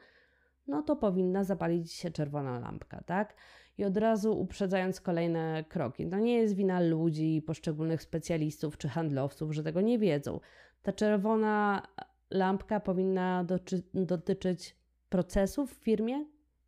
no 0.66 0.82
to 0.82 0.96
powinna 0.96 1.44
zapalić 1.44 1.92
się 1.92 2.10
czerwona 2.10 2.58
lampka, 2.58 3.02
tak? 3.06 3.36
I 3.78 3.84
od 3.84 3.96
razu 3.96 4.40
uprzedzając 4.40 5.00
kolejne 5.00 5.64
kroki. 5.68 6.08
To 6.08 6.18
nie 6.18 6.34
jest 6.34 6.54
wina 6.54 6.80
ludzi, 6.80 7.42
poszczególnych 7.46 8.02
specjalistów 8.02 8.78
czy 8.78 8.88
handlowców, 8.88 9.54
że 9.54 9.62
tego 9.62 9.80
nie 9.80 9.98
wiedzą. 9.98 10.40
Ta 10.82 10.92
czerwona 10.92 11.82
lampka 12.30 12.80
powinna 12.80 13.46
dotyczyć 13.94 14.76
procesów 15.14 15.74
w 15.74 15.82
firmie, 15.82 16.26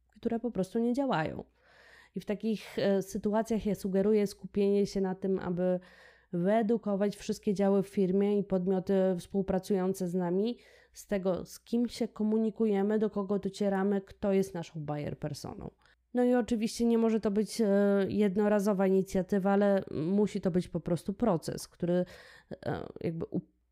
które 0.08 0.40
po 0.40 0.50
prostu 0.50 0.78
nie 0.78 0.92
działają. 0.92 1.44
I 2.14 2.20
w 2.20 2.24
takich 2.24 2.78
e, 2.78 3.02
sytuacjach 3.02 3.66
ja 3.66 3.74
sugeruję 3.74 4.26
skupienie 4.26 4.86
się 4.86 5.00
na 5.00 5.14
tym, 5.14 5.38
aby 5.38 5.80
wyedukować 6.32 7.16
wszystkie 7.16 7.54
działy 7.54 7.82
w 7.82 7.88
firmie 7.88 8.38
i 8.38 8.44
podmioty 8.44 8.94
współpracujące 9.18 10.08
z 10.08 10.14
nami 10.14 10.58
z 10.92 11.06
tego, 11.06 11.44
z 11.44 11.60
kim 11.60 11.88
się 11.88 12.08
komunikujemy, 12.08 12.98
do 12.98 13.10
kogo 13.10 13.38
docieramy, 13.38 14.00
kto 14.00 14.32
jest 14.32 14.54
naszą 14.54 14.80
buyer 14.80 15.18
personą. 15.18 15.70
No 16.14 16.24
i 16.24 16.34
oczywiście 16.34 16.84
nie 16.84 16.98
może 16.98 17.20
to 17.20 17.30
być 17.30 17.60
e, 17.60 17.66
jednorazowa 18.08 18.86
inicjatywa, 18.86 19.50
ale 19.50 19.84
musi 19.90 20.40
to 20.40 20.50
być 20.50 20.68
po 20.68 20.80
prostu 20.80 21.12
proces, 21.12 21.68
który 21.68 22.04
e, 22.66 22.86
jakby 23.00 23.26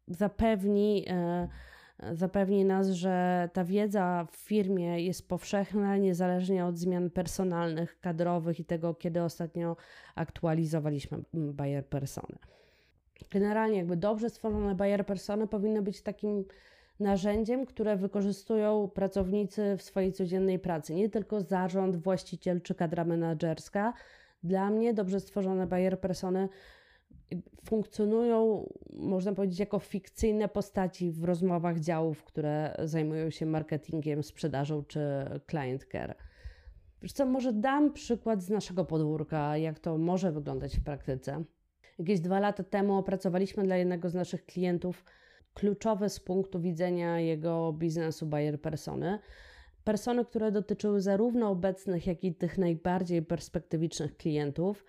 zapewni 0.09 1.05
zapewni 2.13 2.65
nas, 2.65 2.89
że 2.89 3.49
ta 3.53 3.65
wiedza 3.65 4.27
w 4.31 4.37
firmie 4.37 5.05
jest 5.05 5.29
powszechna, 5.29 5.97
niezależnie 5.97 6.67
od 6.67 6.79
zmian 6.79 7.11
personalnych, 7.11 8.01
kadrowych 8.01 8.61
i 8.61 8.65
tego, 8.65 8.95
kiedy 8.95 9.23
ostatnio 9.23 9.77
aktualizowaliśmy 10.15 11.19
Bayer 11.35 11.87
Persony. 11.87 12.39
Generalnie, 13.31 13.79
jakby 13.79 13.97
dobrze 13.97 14.31
stworzone 14.31 14.75
Bayer 14.75 15.07
Persony 15.07 15.47
powinny 15.47 15.83
być 15.83 16.03
takim 16.03 16.45
narzędziem, 17.01 17.67
które 17.67 17.97
wykorzystują 17.97 18.91
pracownicy 18.95 19.77
w 19.77 19.83
swojej 19.83 20.13
codziennej 20.13 20.59
pracy. 20.59 20.95
Nie 20.95 21.09
tylko 21.09 21.41
zarząd, 21.41 21.97
właściciel 21.97 22.61
czy 22.61 22.75
kadra 22.75 23.05
menedżerska, 23.05 23.93
Dla 24.43 24.71
mnie 24.71 24.95
dobrze 24.95 25.21
stworzone 25.21 25.67
buyer 25.67 26.01
persony 26.01 26.49
funkcjonują, 27.65 28.69
można 28.93 29.33
powiedzieć, 29.33 29.59
jako 29.59 29.79
fikcyjne 29.79 30.49
postaci 30.49 31.11
w 31.11 31.25
rozmowach 31.25 31.81
działów, 31.81 32.25
które 32.25 32.77
zajmują 32.85 33.31
się 33.31 33.47
marketingiem, 33.47 34.23
sprzedażą 34.23 34.85
czy 34.85 35.01
client 35.51 35.87
care. 35.93 36.17
Wiesz 37.03 37.13
co, 37.13 37.27
może 37.27 37.53
dam 37.53 37.93
przykład 37.93 38.43
z 38.43 38.51
naszego 38.51 38.85
podwórka, 38.85 39.57
jak 39.57 39.79
to 39.79 39.99
może 39.99 40.33
wyglądać 40.33 40.77
w 40.77 40.85
praktyce. 40.85 41.45
Jakieś 41.99 42.21
dwa 42.21 42.41
lata 42.41 42.63
temu 42.63 42.97
opracowaliśmy 42.97 43.63
dla 43.63 43.77
jednego 43.77 44.09
z 44.11 44.15
naszych 44.15 44.47
klientów 44.47 45.05
kluczowe 45.55 46.09
z 46.09 46.21
punktu 46.21 46.61
widzenia 46.61 47.21
jego 47.21 47.73
biznesu 47.73 48.27
buyer 48.27 48.61
persony. 48.61 49.19
Persony, 49.85 50.25
które 50.25 50.53
dotyczyły 50.53 51.01
zarówno 51.01 51.51
obecnych, 51.51 52.07
jak 52.07 52.25
i 52.25 52.35
tych 52.35 52.59
najbardziej 52.59 53.23
perspektywicznych 53.23 54.17
klientów, 54.17 54.85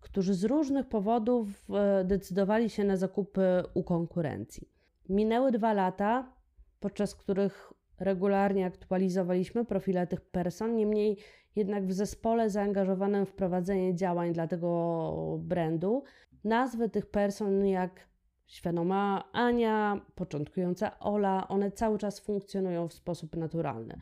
którzy 0.00 0.34
z 0.34 0.44
różnych 0.44 0.88
powodów 0.88 1.48
e, 1.70 2.04
decydowali 2.04 2.70
się 2.70 2.84
na 2.84 2.96
zakupy 2.96 3.62
u 3.74 3.82
konkurencji. 3.82 4.68
Minęły 5.08 5.52
dwa 5.52 5.72
lata, 5.72 6.32
podczas 6.80 7.14
których 7.14 7.72
regularnie 8.00 8.66
aktualizowaliśmy 8.66 9.64
profile 9.64 10.06
tych 10.06 10.20
person, 10.20 10.76
niemniej 10.76 11.18
jednak 11.56 11.86
w 11.86 11.92
zespole 11.92 12.50
zaangażowanym 12.50 13.26
w 13.26 13.32
prowadzenie 13.32 13.94
działań 13.94 14.32
dla 14.32 14.46
tego 14.46 15.38
brandu 15.40 16.02
nazwy 16.44 16.88
tych 16.88 17.06
person 17.06 17.66
jak 17.66 18.08
świadoma 18.46 19.24
Ania, 19.32 20.00
początkująca 20.14 20.98
Ola, 20.98 21.48
one 21.48 21.70
cały 21.70 21.98
czas 21.98 22.20
funkcjonują 22.20 22.88
w 22.88 22.92
sposób 22.92 23.36
naturalny. 23.36 24.00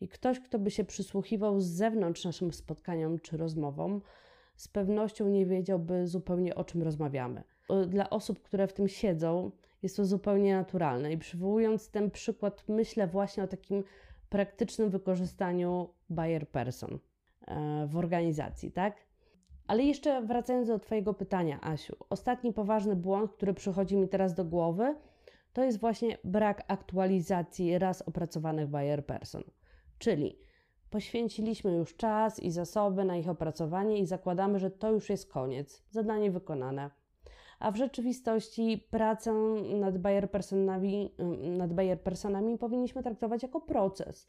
I 0.00 0.08
ktoś, 0.08 0.40
kto 0.40 0.58
by 0.58 0.70
się 0.70 0.84
przysłuchiwał 0.84 1.60
z 1.60 1.66
zewnątrz 1.66 2.24
naszym 2.24 2.52
spotkaniom 2.52 3.18
czy 3.18 3.36
rozmowom, 3.36 4.00
z 4.60 4.68
pewnością 4.68 5.28
nie 5.28 5.46
wiedziałby 5.46 6.06
zupełnie 6.06 6.54
o 6.54 6.64
czym 6.64 6.82
rozmawiamy. 6.82 7.42
Dla 7.88 8.10
osób, 8.10 8.42
które 8.42 8.66
w 8.66 8.72
tym 8.72 8.88
siedzą, 8.88 9.50
jest 9.82 9.96
to 9.96 10.04
zupełnie 10.04 10.56
naturalne. 10.56 11.12
I 11.12 11.18
przywołując 11.18 11.90
ten 11.90 12.10
przykład, 12.10 12.64
myślę 12.68 13.06
właśnie 13.06 13.42
o 13.42 13.46
takim 13.46 13.84
praktycznym 14.28 14.90
wykorzystaniu 14.90 15.88
buyer 16.10 16.48
person 16.48 16.98
e, 17.46 17.86
w 17.86 17.96
organizacji, 17.96 18.72
tak? 18.72 18.96
Ale 19.66 19.82
jeszcze 19.82 20.22
wracając 20.22 20.68
do 20.68 20.78
Twojego 20.78 21.14
pytania, 21.14 21.58
Asiu, 21.62 21.96
ostatni 22.10 22.52
poważny 22.52 22.96
błąd, 22.96 23.32
który 23.32 23.54
przychodzi 23.54 23.96
mi 23.96 24.08
teraz 24.08 24.34
do 24.34 24.44
głowy, 24.44 24.94
to 25.52 25.64
jest 25.64 25.80
właśnie 25.80 26.18
brak 26.24 26.64
aktualizacji 26.68 27.78
raz 27.78 28.02
opracowanych 28.02 28.68
buyer 28.68 29.06
person. 29.06 29.42
Czyli 29.98 30.38
poświęciliśmy 30.90 31.76
już 31.76 31.96
czas 31.96 32.40
i 32.40 32.50
zasoby 32.50 33.04
na 33.04 33.16
ich 33.16 33.28
opracowanie 33.28 33.98
i 33.98 34.06
zakładamy, 34.06 34.58
że 34.58 34.70
to 34.70 34.92
już 34.92 35.10
jest 35.10 35.32
koniec, 35.32 35.82
zadanie 35.90 36.30
wykonane. 36.30 36.90
A 37.58 37.70
w 37.70 37.76
rzeczywistości 37.76 38.86
pracę 38.90 39.32
nad 39.80 39.98
buyer 39.98 40.30
personami, 40.30 41.14
nad 41.40 41.70
personami 42.02 42.58
powinniśmy 42.58 43.02
traktować 43.02 43.42
jako 43.42 43.60
proces 43.60 44.28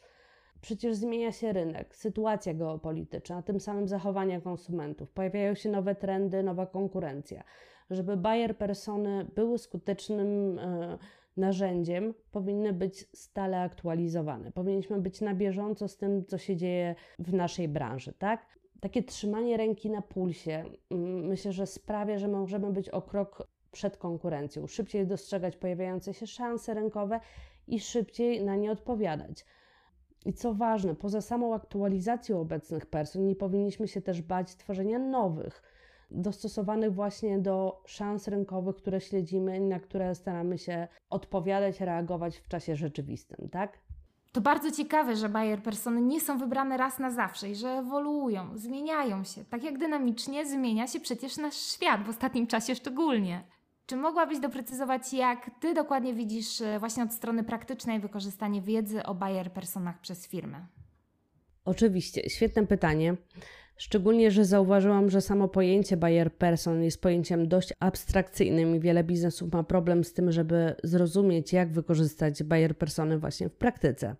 Przecież 0.61 0.95
zmienia 0.95 1.31
się 1.31 1.53
rynek, 1.53 1.95
sytuacja 1.95 2.53
geopolityczna, 2.53 3.41
tym 3.41 3.59
samym 3.59 3.87
zachowania 3.87 4.41
konsumentów. 4.41 5.11
Pojawiają 5.11 5.55
się 5.55 5.69
nowe 5.69 5.95
trendy, 5.95 6.43
nowa 6.43 6.65
konkurencja. 6.65 7.43
Żeby 7.89 8.17
buyer 8.17 8.57
persony 8.57 9.25
były 9.35 9.57
skutecznym 9.57 10.59
e, 10.59 10.97
narzędziem, 11.37 12.13
powinny 12.31 12.73
być 12.73 13.07
stale 13.13 13.61
aktualizowane. 13.61 14.51
Powinniśmy 14.51 15.01
być 15.01 15.21
na 15.21 15.35
bieżąco 15.35 15.87
z 15.87 15.97
tym, 15.97 16.25
co 16.25 16.37
się 16.37 16.55
dzieje 16.55 16.95
w 17.19 17.33
naszej 17.33 17.67
branży, 17.67 18.13
tak? 18.13 18.45
Takie 18.79 19.03
trzymanie 19.03 19.57
ręki 19.57 19.89
na 19.89 20.01
pulsie 20.01 20.65
mm, 20.89 21.27
myślę, 21.27 21.51
że 21.51 21.67
sprawia, 21.67 22.17
że 22.17 22.27
możemy 22.27 22.71
być 22.73 22.89
o 22.89 23.01
krok 23.01 23.47
przed 23.71 23.97
konkurencją, 23.97 24.67
szybciej 24.67 25.07
dostrzegać 25.07 25.57
pojawiające 25.57 26.13
się 26.13 26.27
szanse 26.27 26.73
rynkowe 26.73 27.19
i 27.67 27.79
szybciej 27.79 28.45
na 28.45 28.55
nie 28.55 28.71
odpowiadać. 28.71 29.45
I 30.25 30.33
co 30.33 30.53
ważne, 30.53 30.95
poza 30.95 31.21
samą 31.21 31.53
aktualizacją 31.53 32.39
obecnych 32.41 32.85
person, 32.85 33.25
nie 33.25 33.35
powinniśmy 33.35 33.87
się 33.87 34.01
też 34.01 34.21
bać 34.21 34.55
tworzenia 34.55 34.99
nowych, 34.99 35.63
dostosowanych 36.11 36.93
właśnie 36.93 37.39
do 37.39 37.83
szans 37.85 38.27
rynkowych, 38.27 38.75
które 38.75 39.01
śledzimy 39.01 39.57
i 39.57 39.61
na 39.61 39.79
które 39.79 40.15
staramy 40.15 40.57
się 40.57 40.87
odpowiadać, 41.09 41.79
reagować 41.79 42.37
w 42.37 42.47
czasie 42.47 42.75
rzeczywistym, 42.75 43.49
tak? 43.49 43.77
To 44.31 44.41
bardzo 44.41 44.71
ciekawe, 44.71 45.15
że 45.15 45.29
Bayer 45.29 45.63
persony 45.63 46.01
nie 46.01 46.21
są 46.21 46.37
wybrane 46.37 46.77
raz 46.77 46.99
na 46.99 47.11
zawsze 47.11 47.49
i 47.49 47.55
że 47.55 47.69
ewoluują, 47.69 48.57
zmieniają 48.57 49.23
się. 49.23 49.45
Tak 49.45 49.63
jak 49.63 49.77
dynamicznie 49.77 50.45
zmienia 50.45 50.87
się 50.87 50.99
przecież 50.99 51.37
nasz 51.37 51.55
świat 51.55 52.03
w 52.05 52.09
ostatnim 52.09 52.47
czasie 52.47 52.75
szczególnie. 52.75 53.43
Czy 53.85 53.95
mogłabyś 53.95 54.39
doprecyzować, 54.39 55.13
jak 55.13 55.51
Ty 55.59 55.73
dokładnie 55.73 56.13
widzisz 56.13 56.61
e, 56.61 56.79
właśnie 56.79 57.03
od 57.03 57.13
strony 57.13 57.43
praktycznej 57.43 57.99
wykorzystanie 57.99 58.61
wiedzy 58.61 59.03
o 59.03 59.15
buyer 59.15 59.51
personach 59.51 60.01
przez 60.01 60.27
firmę? 60.27 60.65
Oczywiście, 61.65 62.29
świetne 62.29 62.67
pytanie. 62.67 63.15
Szczególnie, 63.81 64.31
że 64.31 64.45
zauważyłam, 64.45 65.09
że 65.09 65.21
samo 65.21 65.47
pojęcie 65.47 65.97
buyer 65.97 66.33
person 66.33 66.83
jest 66.83 67.01
pojęciem 67.01 67.47
dość 67.47 67.73
abstrakcyjnym 67.79 68.75
i 68.75 68.79
wiele 68.79 69.03
biznesów 69.03 69.53
ma 69.53 69.63
problem 69.63 70.03
z 70.03 70.13
tym, 70.13 70.31
żeby 70.31 70.75
zrozumieć, 70.83 71.53
jak 71.53 71.71
wykorzystać 71.71 72.43
buyer 72.43 72.77
persony 72.77 73.19
właśnie 73.19 73.49
w 73.49 73.53
praktyce. 73.53 74.15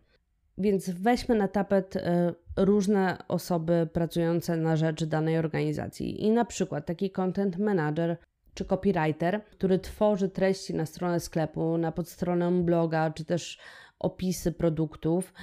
Więc 0.57 0.89
weźmy 0.89 1.35
na 1.35 1.47
tapet 1.47 1.95
e, 1.95 2.33
różne 2.57 3.17
osoby 3.27 3.87
pracujące 3.93 4.57
na 4.57 4.75
rzecz 4.75 5.03
danej 5.03 5.37
organizacji 5.37 6.23
i 6.23 6.31
na 6.31 6.45
przykład 6.45 6.85
taki 6.85 7.11
content 7.11 7.57
manager 7.57 8.17
czy 8.53 8.65
copywriter, 8.65 9.43
który 9.51 9.79
tworzy 9.79 10.29
treści 10.29 10.73
na 10.73 10.85
stronę 10.85 11.19
sklepu, 11.19 11.77
na 11.77 11.91
podstronę 11.91 12.51
bloga, 12.63 13.11
czy 13.11 13.25
też 13.25 13.59
opisy 13.99 14.51
produktów, 14.51 15.33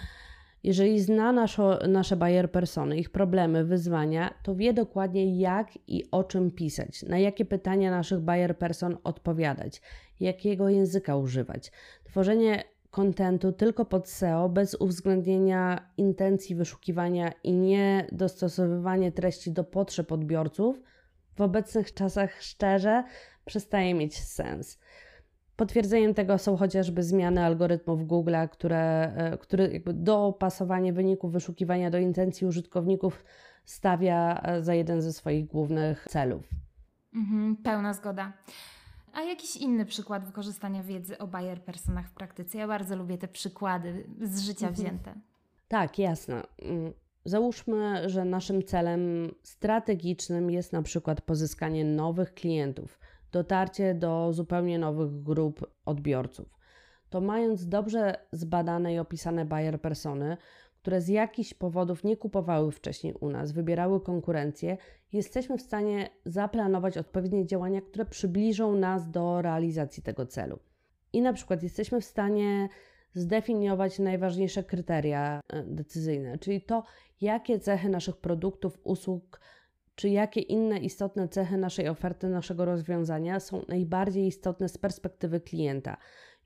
jeżeli 0.64 1.00
zna 1.00 1.32
naszo, 1.32 1.78
nasze 1.88 2.16
buyer 2.16 2.52
persony, 2.52 2.96
ich 2.96 3.10
problemy, 3.10 3.64
wyzwania, 3.64 4.34
to 4.42 4.54
wie 4.54 4.72
dokładnie 4.72 5.40
jak 5.40 5.68
i 5.88 6.04
o 6.10 6.24
czym 6.24 6.50
pisać, 6.50 7.02
na 7.02 7.18
jakie 7.18 7.44
pytania 7.44 7.90
naszych 7.90 8.20
buyer 8.20 8.58
person 8.58 8.96
odpowiadać, 9.04 9.82
jakiego 10.20 10.68
języka 10.68 11.16
używać. 11.16 11.72
Tworzenie 12.04 12.64
kontentu 12.90 13.52
tylko 13.52 13.84
pod 13.84 14.08
SEO, 14.08 14.48
bez 14.48 14.74
uwzględnienia 14.74 15.90
intencji 15.96 16.54
wyszukiwania 16.56 17.32
i 17.44 17.52
nie 17.52 18.06
dostosowywanie 18.12 19.12
treści 19.12 19.52
do 19.52 19.64
potrzeb 19.64 20.12
odbiorców– 20.12 20.80
w 21.38 21.40
obecnych 21.40 21.94
czasach 21.94 22.42
szczerze 22.42 23.04
przestaje 23.44 23.94
mieć 23.94 24.18
sens. 24.18 24.78
Potwierdzeniem 25.58 26.14
tego 26.14 26.38
są 26.38 26.56
chociażby 26.56 27.02
zmiany 27.02 27.44
algorytmów 27.44 28.06
Google, 28.06 28.34
które, 28.50 29.12
e, 29.16 29.38
które 29.38 29.68
jakby 29.68 29.92
dopasowanie 29.92 30.92
wyników 30.92 31.32
wyszukiwania 31.32 31.90
do 31.90 31.98
intencji 31.98 32.46
użytkowników 32.46 33.24
stawia 33.64 34.40
e, 34.42 34.62
za 34.62 34.74
jeden 34.74 35.02
ze 35.02 35.12
swoich 35.12 35.46
głównych 35.46 36.06
celów. 36.08 36.48
Mhm, 37.14 37.56
pełna 37.56 37.94
zgoda. 37.94 38.32
A 39.12 39.22
jakiś 39.22 39.56
inny 39.56 39.86
przykład 39.86 40.24
wykorzystania 40.24 40.82
wiedzy 40.82 41.18
o 41.18 41.26
buyer 41.26 41.62
personach 41.62 42.08
w 42.08 42.12
praktyce? 42.12 42.58
Ja 42.58 42.68
bardzo 42.68 42.96
lubię 42.96 43.18
te 43.18 43.28
przykłady 43.28 44.06
z 44.22 44.40
życia 44.40 44.68
mhm. 44.68 44.74
wzięte. 44.74 45.14
Tak, 45.68 45.98
jasne. 45.98 46.42
Mm, 46.62 46.92
Załóżmy, 47.24 48.08
że 48.08 48.24
naszym 48.24 48.62
celem 48.62 49.30
strategicznym 49.42 50.50
jest 50.50 50.72
na 50.72 50.82
przykład 50.82 51.20
pozyskanie 51.20 51.84
nowych 51.84 52.34
klientów, 52.34 52.98
dotarcie 53.32 53.94
do 53.94 54.32
zupełnie 54.32 54.78
nowych 54.78 55.22
grup 55.22 55.66
odbiorców. 55.84 56.58
To 57.10 57.20
mając 57.20 57.68
dobrze 57.68 58.14
zbadane 58.32 58.94
i 58.94 58.98
opisane 58.98 59.44
buyer 59.44 59.80
persony, 59.80 60.36
które 60.82 61.00
z 61.00 61.08
jakichś 61.08 61.54
powodów 61.54 62.04
nie 62.04 62.16
kupowały 62.16 62.72
wcześniej 62.72 63.14
u 63.20 63.30
nas, 63.30 63.52
wybierały 63.52 64.00
konkurencję, 64.00 64.76
jesteśmy 65.12 65.58
w 65.58 65.62
stanie 65.62 66.10
zaplanować 66.24 66.98
odpowiednie 66.98 67.46
działania, 67.46 67.80
które 67.80 68.04
przybliżą 68.04 68.76
nas 68.76 69.10
do 69.10 69.42
realizacji 69.42 70.02
tego 70.02 70.26
celu. 70.26 70.58
I 71.12 71.22
na 71.22 71.32
przykład 71.32 71.62
jesteśmy 71.62 72.00
w 72.00 72.04
stanie 72.04 72.68
zdefiniować 73.14 73.98
najważniejsze 73.98 74.64
kryteria 74.64 75.40
e, 75.48 75.62
decyzyjne, 75.62 76.38
czyli 76.38 76.60
to, 76.60 76.82
jakie 77.20 77.60
cechy 77.60 77.88
naszych 77.88 78.16
produktów, 78.16 78.78
usług, 78.84 79.40
czy 79.98 80.08
jakie 80.08 80.40
inne 80.40 80.78
istotne 80.78 81.28
cechy 81.28 81.56
naszej 81.56 81.88
oferty, 81.88 82.28
naszego 82.28 82.64
rozwiązania 82.64 83.40
są 83.40 83.64
najbardziej 83.68 84.26
istotne 84.26 84.68
z 84.68 84.78
perspektywy 84.78 85.40
klienta, 85.40 85.96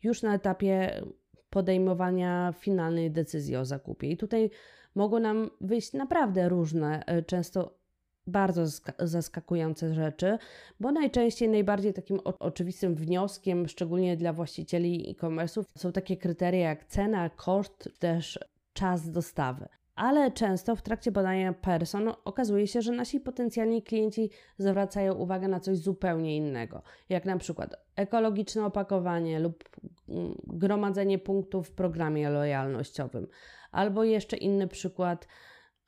już 0.02 0.22
na 0.22 0.34
etapie 0.34 1.02
podejmowania 1.50 2.54
finalnej 2.58 3.10
decyzji 3.10 3.56
o 3.56 3.64
zakupie. 3.64 4.10
I 4.10 4.16
tutaj 4.16 4.50
mogą 4.94 5.18
nam 5.18 5.50
wyjść 5.60 5.92
naprawdę 5.92 6.48
różne, 6.48 7.06
e, 7.06 7.22
często 7.22 7.78
bardzo 8.26 8.62
zaskakujące 8.98 9.94
rzeczy, 9.94 10.38
bo 10.80 10.92
najczęściej 10.92 11.48
najbardziej 11.48 11.92
takim 11.92 12.20
oczywistym 12.24 12.94
wnioskiem, 12.94 13.68
szczególnie 13.68 14.16
dla 14.16 14.32
właścicieli 14.32 15.10
e-commerce'ów, 15.10 15.64
są 15.76 15.92
takie 15.92 16.16
kryteria 16.16 16.68
jak 16.68 16.84
cena, 16.84 17.30
koszt, 17.30 17.88
też 17.98 18.38
czas 18.72 19.10
dostawy. 19.10 19.68
Ale 19.94 20.30
często 20.30 20.76
w 20.76 20.82
trakcie 20.82 21.12
badania 21.12 21.52
person 21.52 22.12
okazuje 22.24 22.66
się, 22.66 22.82
że 22.82 22.92
nasi 22.92 23.20
potencjalni 23.20 23.82
klienci 23.82 24.30
zwracają 24.58 25.14
uwagę 25.14 25.48
na 25.48 25.60
coś 25.60 25.78
zupełnie 25.78 26.36
innego, 26.36 26.82
jak 27.08 27.24
na 27.24 27.38
przykład 27.38 27.74
ekologiczne 27.96 28.64
opakowanie 28.64 29.40
lub 29.40 29.64
mm, 30.08 30.34
gromadzenie 30.46 31.18
punktów 31.18 31.68
w 31.68 31.74
programie 31.74 32.30
lojalnościowym, 32.30 33.26
albo 33.72 34.04
jeszcze 34.04 34.36
inny 34.36 34.68
przykład 34.68 35.28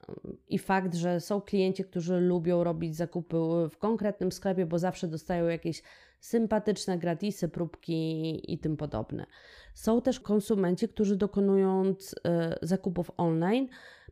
mm, 0.08 0.38
i 0.48 0.58
fakt, 0.58 0.94
że 0.94 1.20
są 1.20 1.40
klienci, 1.40 1.84
którzy 1.84 2.20
lubią 2.20 2.64
robić 2.64 2.96
zakupy 2.96 3.36
w 3.70 3.78
konkretnym 3.78 4.32
sklepie, 4.32 4.66
bo 4.66 4.78
zawsze 4.78 5.08
dostają 5.08 5.46
jakieś 5.46 5.82
sympatyczne 6.24 6.98
gratisy, 6.98 7.48
próbki 7.48 8.52
i 8.52 8.58
tym 8.58 8.76
podobne. 8.76 9.26
Są 9.74 10.02
też 10.02 10.20
konsumenci, 10.20 10.88
którzy 10.88 11.16
dokonując 11.16 12.12
y, 12.12 12.16
zakupów 12.62 13.10
online, 13.16 13.68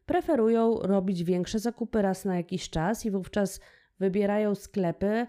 preferują 0.06 0.78
robić 0.78 1.24
większe 1.24 1.58
zakupy 1.58 2.02
raz 2.02 2.24
na 2.24 2.36
jakiś 2.36 2.70
czas 2.70 3.06
i 3.06 3.10
wówczas 3.10 3.60
wybierają 3.98 4.54
sklepy, 4.54 5.26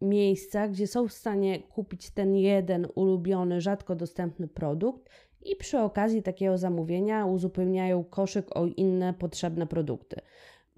miejsca, 0.00 0.68
gdzie 0.68 0.86
są 0.86 1.08
w 1.08 1.12
stanie 1.12 1.62
kupić 1.62 2.10
ten 2.10 2.36
jeden 2.36 2.86
ulubiony, 2.94 3.60
rzadko 3.60 3.96
dostępny 3.96 4.48
produkt 4.48 5.10
i 5.42 5.56
przy 5.56 5.78
okazji 5.78 6.22
takiego 6.22 6.58
zamówienia 6.58 7.26
uzupełniają 7.26 8.04
koszyk 8.04 8.56
o 8.56 8.66
inne 8.66 9.14
potrzebne 9.14 9.66
produkty, 9.66 10.20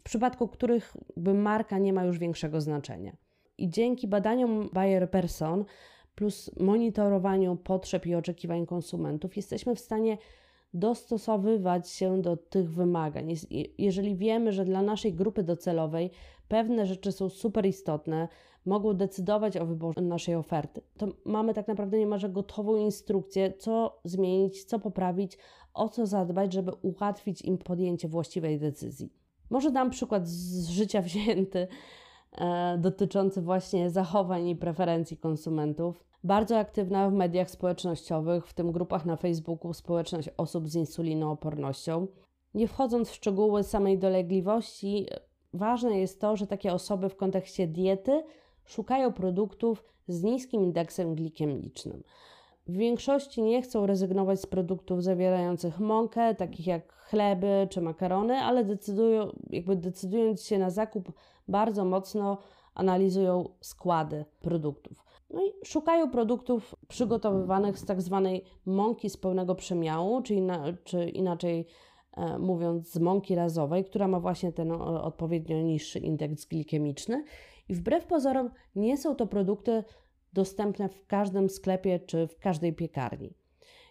w 0.01 0.03
przypadku 0.03 0.49
których 0.49 0.97
marka 1.17 1.79
nie 1.79 1.93
ma 1.93 2.05
już 2.05 2.19
większego 2.19 2.61
znaczenia. 2.61 3.28
I 3.59 3.71
dzięki 3.71 4.09
badaniom 4.09 4.68
Bayer 4.73 5.11
Person 5.11 5.64
plus 6.14 6.51
monitorowaniu 6.61 7.57
potrzeb 7.57 8.07
i 8.07 8.14
oczekiwań 8.14 8.66
konsumentów 8.66 9.37
jesteśmy 9.37 9.75
w 9.75 9.81
stanie 9.81 10.18
dostosowywać 10.75 11.90
się 11.90 12.23
do 12.23 12.37
tych 12.37 12.71
wymagań. 12.71 13.35
Jeżeli 13.79 14.16
wiemy, 14.16 14.53
że 14.53 14.64
dla 14.64 14.83
naszej 14.83 15.14
grupy 15.14 15.42
docelowej 15.42 16.11
pewne 16.49 16.87
rzeczy 16.87 17.12
są 17.12 17.29
super 17.29 17.66
istotne, 17.66 18.29
mogą 18.66 18.94
decydować 18.94 19.57
o 19.57 19.66
wyborze 19.66 20.01
naszej 20.01 20.35
oferty, 20.35 20.81
to 20.99 21.09
mamy 21.25 21.55
tak 21.55 21.68
naprawdę 21.68 21.99
niemalże 21.99 22.29
gotową 22.29 22.77
instrukcję, 22.77 23.53
co 23.53 24.01
zmienić, 24.05 24.64
co 24.64 24.79
poprawić, 24.79 25.38
o 25.75 25.88
co 25.88 26.07
zadbać, 26.07 26.53
żeby 26.53 26.73
ułatwić 26.83 27.42
im 27.42 27.59
podjęcie 27.59 28.09
właściwej 28.09 28.59
decyzji. 28.59 29.12
Może 29.51 29.71
dam 29.71 29.90
przykład 29.90 30.29
z 30.29 30.68
życia 30.68 31.03
wzięty 31.03 31.68
dotyczący 32.79 33.43
właśnie 33.43 33.91
zachowań 33.91 34.49
i 34.49 34.57
preferencji 34.57 35.17
konsumentów 35.17 36.05
bardzo 36.25 36.59
aktywna 36.59 37.11
w 37.11 37.12
mediach 37.12 37.51
społecznościowych, 37.51 38.47
w 38.47 38.55
tym 38.55 38.73
grupach 38.73 39.07
na 39.07 39.17
Facebooku 39.17 39.73
społeczność 39.73 40.29
osób 40.37 40.69
z 40.69 40.75
insulinoopornością. 40.75 42.07
Nie 42.55 42.69
wchodząc 42.69 43.11
w 43.11 43.14
szczegóły 43.14 43.62
samej 43.62 43.99
dolegliwości, 43.99 45.07
ważne 45.53 45.99
jest 45.99 46.21
to, 46.21 46.37
że 46.37 46.47
takie 46.47 46.73
osoby 46.73 47.09
w 47.09 47.17
kontekście 47.17 47.67
diety 47.67 48.25
szukają 48.64 49.12
produktów 49.12 49.85
z 50.09 50.23
niskim 50.23 50.64
indeksem 50.64 51.14
glikemicznym. 51.14 52.03
W 52.68 52.72
większości 52.72 53.42
nie 53.42 53.62
chcą 53.62 53.87
rezygnować 53.87 54.40
z 54.40 54.46
produktów 54.46 55.02
zawierających 55.02 55.81
mąkę, 55.81 56.35
takich 56.35 56.66
jak 56.66 56.92
chleby 56.92 57.66
czy 57.70 57.81
makarony, 57.81 58.35
ale 58.35 58.64
decydują, 58.64 59.33
jakby 59.50 59.76
decydując 59.76 60.42
się 60.42 60.59
na 60.59 60.70
zakup, 60.70 61.12
bardzo 61.48 61.85
mocno 61.85 62.38
analizują 62.74 63.48
składy 63.61 64.24
produktów. 64.40 65.04
No 65.31 65.42
i 65.42 65.52
szukają 65.64 66.11
produktów 66.11 66.74
przygotowywanych 66.88 67.78
z 67.78 67.85
tak 67.85 68.02
zwanej 68.02 68.44
mąki 68.66 69.11
z 69.11 69.16
pełnego 69.16 69.54
przemiału, 69.54 70.22
czy, 70.22 70.35
czy 70.85 71.09
inaczej 71.09 71.66
e, 72.16 72.38
mówiąc 72.38 72.92
z 72.92 72.98
mąki 72.98 73.35
razowej, 73.35 73.85
która 73.85 74.09
ma 74.09 74.20
właśnie 74.20 74.52
ten 74.52 74.72
o, 74.72 75.04
odpowiednio 75.04 75.62
niższy 75.62 75.98
indeks 75.98 76.44
glikemiczny. 76.44 77.24
I 77.68 77.74
wbrew 77.74 78.07
pozorom 78.07 78.50
nie 78.76 78.96
są 78.96 79.14
to 79.14 79.26
produkty 79.26 79.85
dostępne 80.33 80.88
w 80.88 81.07
każdym 81.07 81.51
sklepie 81.51 82.01
czy 82.01 82.27
w 82.27 82.38
każdej 82.38 82.73
piekarni. 82.73 83.35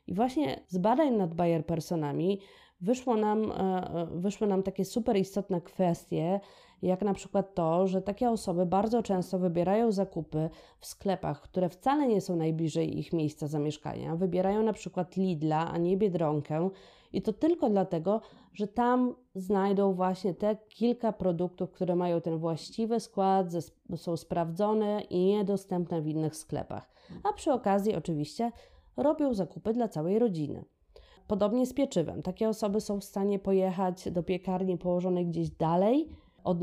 I 0.08 0.13
właśnie 0.13 0.60
z 0.67 0.78
badań 0.78 1.15
nad 1.15 1.34
Bayer 1.34 1.65
Personami 1.65 2.39
wyszło 2.82 3.15
nam, 3.15 3.52
e, 3.52 3.56
e, 3.56 4.08
wyszły 4.12 4.47
nam 4.47 4.63
takie 4.63 4.86
super 4.86 5.17
istotne 5.17 5.62
kwestie, 5.62 6.39
jak 6.82 7.02
na 7.02 7.13
przykład 7.13 7.56
to, 7.56 7.88
że 7.88 8.02
takie 8.02 8.30
osoby 8.30 8.65
bardzo 8.65 9.04
często 9.04 9.39
wybierają 9.39 9.91
zakupy 9.91 10.50
w 10.80 10.86
sklepach, 10.86 11.41
które 11.41 11.69
wcale 11.69 12.08
nie 12.08 12.21
są 12.21 12.36
najbliżej 12.36 13.00
ich 13.00 13.13
miejsca 13.13 13.47
zamieszkania. 13.47 14.15
Wybierają 14.15 14.63
na 14.63 14.73
przykład 14.73 15.17
Lidla, 15.17 15.71
a 15.71 15.78
nie 15.78 15.97
Biedronkę 15.97 16.69
i 17.13 17.21
to 17.21 17.33
tylko 17.33 17.69
dlatego, 17.69 18.21
że 18.53 18.67
tam 18.67 19.15
znajdą 19.35 19.93
właśnie 19.93 20.33
te 20.33 20.57
kilka 20.69 21.13
produktów, 21.13 21.71
które 21.71 21.95
mają 21.95 22.21
ten 22.21 22.37
właściwy 22.37 22.99
skład, 22.99 23.47
są 23.95 24.17
sprawdzone 24.17 25.01
i 25.01 25.25
niedostępne 25.25 26.01
w 26.01 26.07
innych 26.07 26.35
sklepach. 26.35 26.89
A 27.23 27.33
przy 27.33 27.53
okazji 27.53 27.95
oczywiście 27.95 28.51
robią 28.97 29.33
zakupy 29.33 29.73
dla 29.73 29.87
całej 29.87 30.19
rodziny. 30.19 30.65
Podobnie 31.27 31.65
z 31.65 31.73
pieczywem. 31.73 32.21
Takie 32.21 32.49
osoby 32.49 32.81
są 32.81 32.99
w 32.99 33.03
stanie 33.03 33.39
pojechać 33.39 34.11
do 34.11 34.23
piekarni 34.23 34.77
położonej 34.77 35.25
gdzieś 35.25 35.49
dalej 35.49 36.09
od 36.43 36.61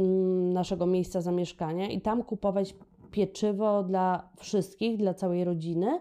naszego 0.52 0.86
miejsca 0.86 1.20
zamieszkania 1.20 1.88
i 1.88 2.00
tam 2.00 2.22
kupować 2.22 2.74
pieczywo 3.10 3.82
dla 3.82 4.28
wszystkich, 4.36 4.96
dla 4.96 5.14
całej 5.14 5.44
rodziny, 5.44 6.00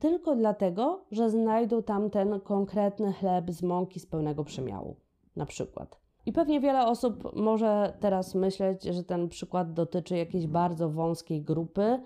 tylko 0.00 0.36
dlatego, 0.36 1.04
że 1.10 1.30
znajdą 1.30 1.82
tam 1.82 2.10
ten 2.10 2.40
konkretny 2.40 3.12
chleb 3.12 3.50
z 3.50 3.62
mąki 3.62 4.00
z 4.00 4.06
pełnego 4.06 4.44
przemiału, 4.44 4.96
na 5.36 5.46
przykład. 5.46 6.00
I 6.26 6.32
pewnie 6.32 6.60
wiele 6.60 6.86
osób 6.86 7.36
może 7.36 7.92
teraz 8.00 8.34
myśleć, 8.34 8.84
że 8.84 9.04
ten 9.04 9.28
przykład 9.28 9.72
dotyczy 9.72 10.16
jakiejś 10.16 10.46
bardzo 10.46 10.90
wąskiej 10.90 11.42
grupy, 11.42 12.00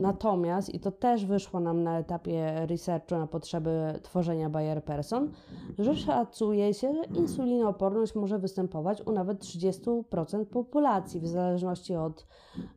Natomiast, 0.00 0.74
i 0.74 0.80
to 0.80 0.92
też 0.92 1.26
wyszło 1.26 1.60
nam 1.60 1.82
na 1.82 1.98
etapie 1.98 2.66
researchu 2.66 3.14
na 3.14 3.26
potrzeby 3.26 3.98
tworzenia 4.02 4.50
Bayer 4.50 4.84
Person, 4.84 5.30
że 5.78 5.96
szacuje 5.96 6.74
się, 6.74 6.94
że 6.94 7.04
insulinooporność 7.20 8.14
może 8.14 8.38
występować 8.38 9.02
u 9.06 9.12
nawet 9.12 9.44
30% 9.44 10.44
populacji, 10.44 11.20
w 11.20 11.28
zależności 11.28 11.96
od 11.96 12.26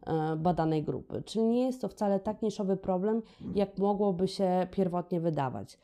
e, 0.05 0.35
badanej 0.35 0.83
grupy. 0.83 1.21
Czyli 1.25 1.45
nie 1.45 1.65
jest 1.65 1.81
to 1.81 1.87
wcale 1.87 2.19
tak 2.19 2.41
niszowy 2.41 2.77
problem, 2.77 3.21
jak 3.55 3.77
mogłoby 3.77 4.27
się 4.27 4.67
pierwotnie 4.71 5.21
wydawać. 5.21 5.79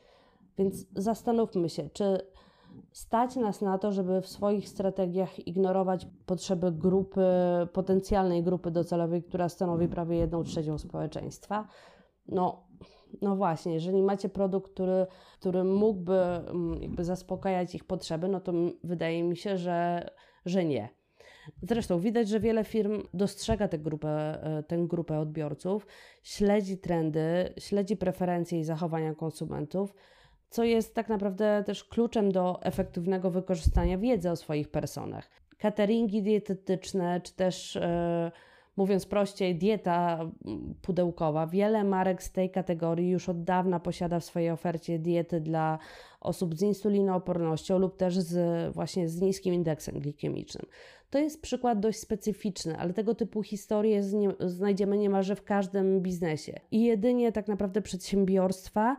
Więc 0.58 0.86
zastanówmy 0.96 1.68
się, 1.68 1.88
czy 1.92 2.18
stać 2.92 3.36
nas 3.36 3.60
na 3.60 3.78
to, 3.78 3.92
żeby 3.92 4.20
w 4.20 4.26
swoich 4.26 4.68
strategiach 4.68 5.46
ignorować 5.46 6.06
potrzeby 6.26 6.72
grupy, 6.72 7.22
potencjalnej 7.72 8.42
grupy 8.42 8.70
docelowej, 8.70 9.22
która 9.22 9.48
stanowi 9.48 9.88
prawie 9.88 10.16
jedną 10.16 10.44
trzecią 10.44 10.78
społeczeństwa. 10.78 11.68
No, 12.28 12.66
no 13.22 13.36
właśnie, 13.36 13.74
jeżeli 13.74 14.02
macie 14.02 14.28
produkt, 14.28 14.72
który, 14.72 15.06
który 15.40 15.64
mógłby 15.64 16.18
mm, 16.20 16.82
jakby 16.82 17.04
zaspokajać 17.04 17.74
ich 17.74 17.84
potrzeby, 17.84 18.28
no 18.28 18.40
to 18.40 18.52
wydaje 18.84 19.22
mi 19.22 19.36
się, 19.36 19.56
że, 19.56 20.10
że 20.44 20.64
nie. 20.64 20.98
Zresztą 21.62 22.00
widać, 22.00 22.28
że 22.28 22.40
wiele 22.40 22.64
firm 22.64 23.02
dostrzega 23.14 23.68
tę 23.68 23.78
grupę, 23.78 24.42
e, 24.42 24.62
tę 24.62 24.78
grupę 24.78 25.18
odbiorców, 25.18 25.86
śledzi 26.22 26.78
trendy, 26.78 27.54
śledzi 27.58 27.96
preferencje 27.96 28.60
i 28.60 28.64
zachowania 28.64 29.14
konsumentów, 29.14 29.94
co 30.50 30.64
jest 30.64 30.94
tak 30.94 31.08
naprawdę 31.08 31.62
też 31.66 31.84
kluczem 31.84 32.32
do 32.32 32.62
efektywnego 32.62 33.30
wykorzystania 33.30 33.98
wiedzy 33.98 34.30
o 34.30 34.36
swoich 34.36 34.68
personach. 34.68 35.30
Cateringi 35.58 36.22
dietetyczne, 36.22 37.20
czy 37.20 37.34
też 37.34 37.76
e, 37.76 38.30
mówiąc 38.78 39.06
prościej, 39.06 39.56
dieta 39.56 40.30
pudełkowa. 40.82 41.46
Wiele 41.46 41.84
marek 41.84 42.22
z 42.22 42.32
tej 42.32 42.50
kategorii 42.50 43.10
już 43.10 43.28
od 43.28 43.44
dawna 43.44 43.80
posiada 43.80 44.20
w 44.20 44.24
swojej 44.24 44.50
ofercie 44.50 44.98
diety 44.98 45.40
dla 45.40 45.78
osób 46.20 46.54
z 46.54 46.62
insulinoopornością 46.62 47.78
lub 47.78 47.96
też 47.96 48.18
z, 48.18 48.74
właśnie 48.74 49.08
z 49.08 49.20
niskim 49.20 49.54
indeksem 49.54 50.00
glikemicznym. 50.00 50.66
To 51.10 51.18
jest 51.18 51.42
przykład 51.42 51.80
dość 51.80 51.98
specyficzny, 51.98 52.78
ale 52.78 52.92
tego 52.94 53.14
typu 53.14 53.42
historie 53.42 54.02
znajdziemy 54.40 54.98
niemalże 54.98 55.36
w 55.36 55.44
każdym 55.44 56.00
biznesie. 56.00 56.60
I 56.70 56.84
jedynie 56.84 57.32
tak 57.32 57.48
naprawdę 57.48 57.82
przedsiębiorstwa 57.82 58.96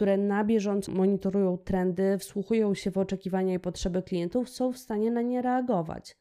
które 0.00 0.16
na 0.16 0.44
bieżąco 0.44 0.92
monitorują 0.92 1.58
trendy, 1.58 2.18
wsłuchują 2.18 2.74
się 2.74 2.90
w 2.90 2.98
oczekiwania 2.98 3.54
i 3.54 3.58
potrzeby 3.58 4.02
klientów, 4.02 4.48
są 4.50 4.72
w 4.72 4.78
stanie 4.78 5.10
na 5.10 5.22
nie 5.22 5.42
reagować. 5.42 6.16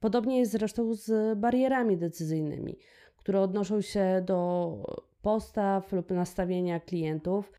Podobnie 0.00 0.38
jest 0.38 0.52
zresztą 0.52 0.94
z 0.94 1.38
barierami 1.38 1.96
decyzyjnymi, 1.96 2.78
które 3.16 3.40
odnoszą 3.40 3.80
się 3.80 4.22
do 4.26 4.76
postaw 5.22 5.92
lub 5.92 6.10
nastawienia 6.10 6.80
klientów. 6.80 7.52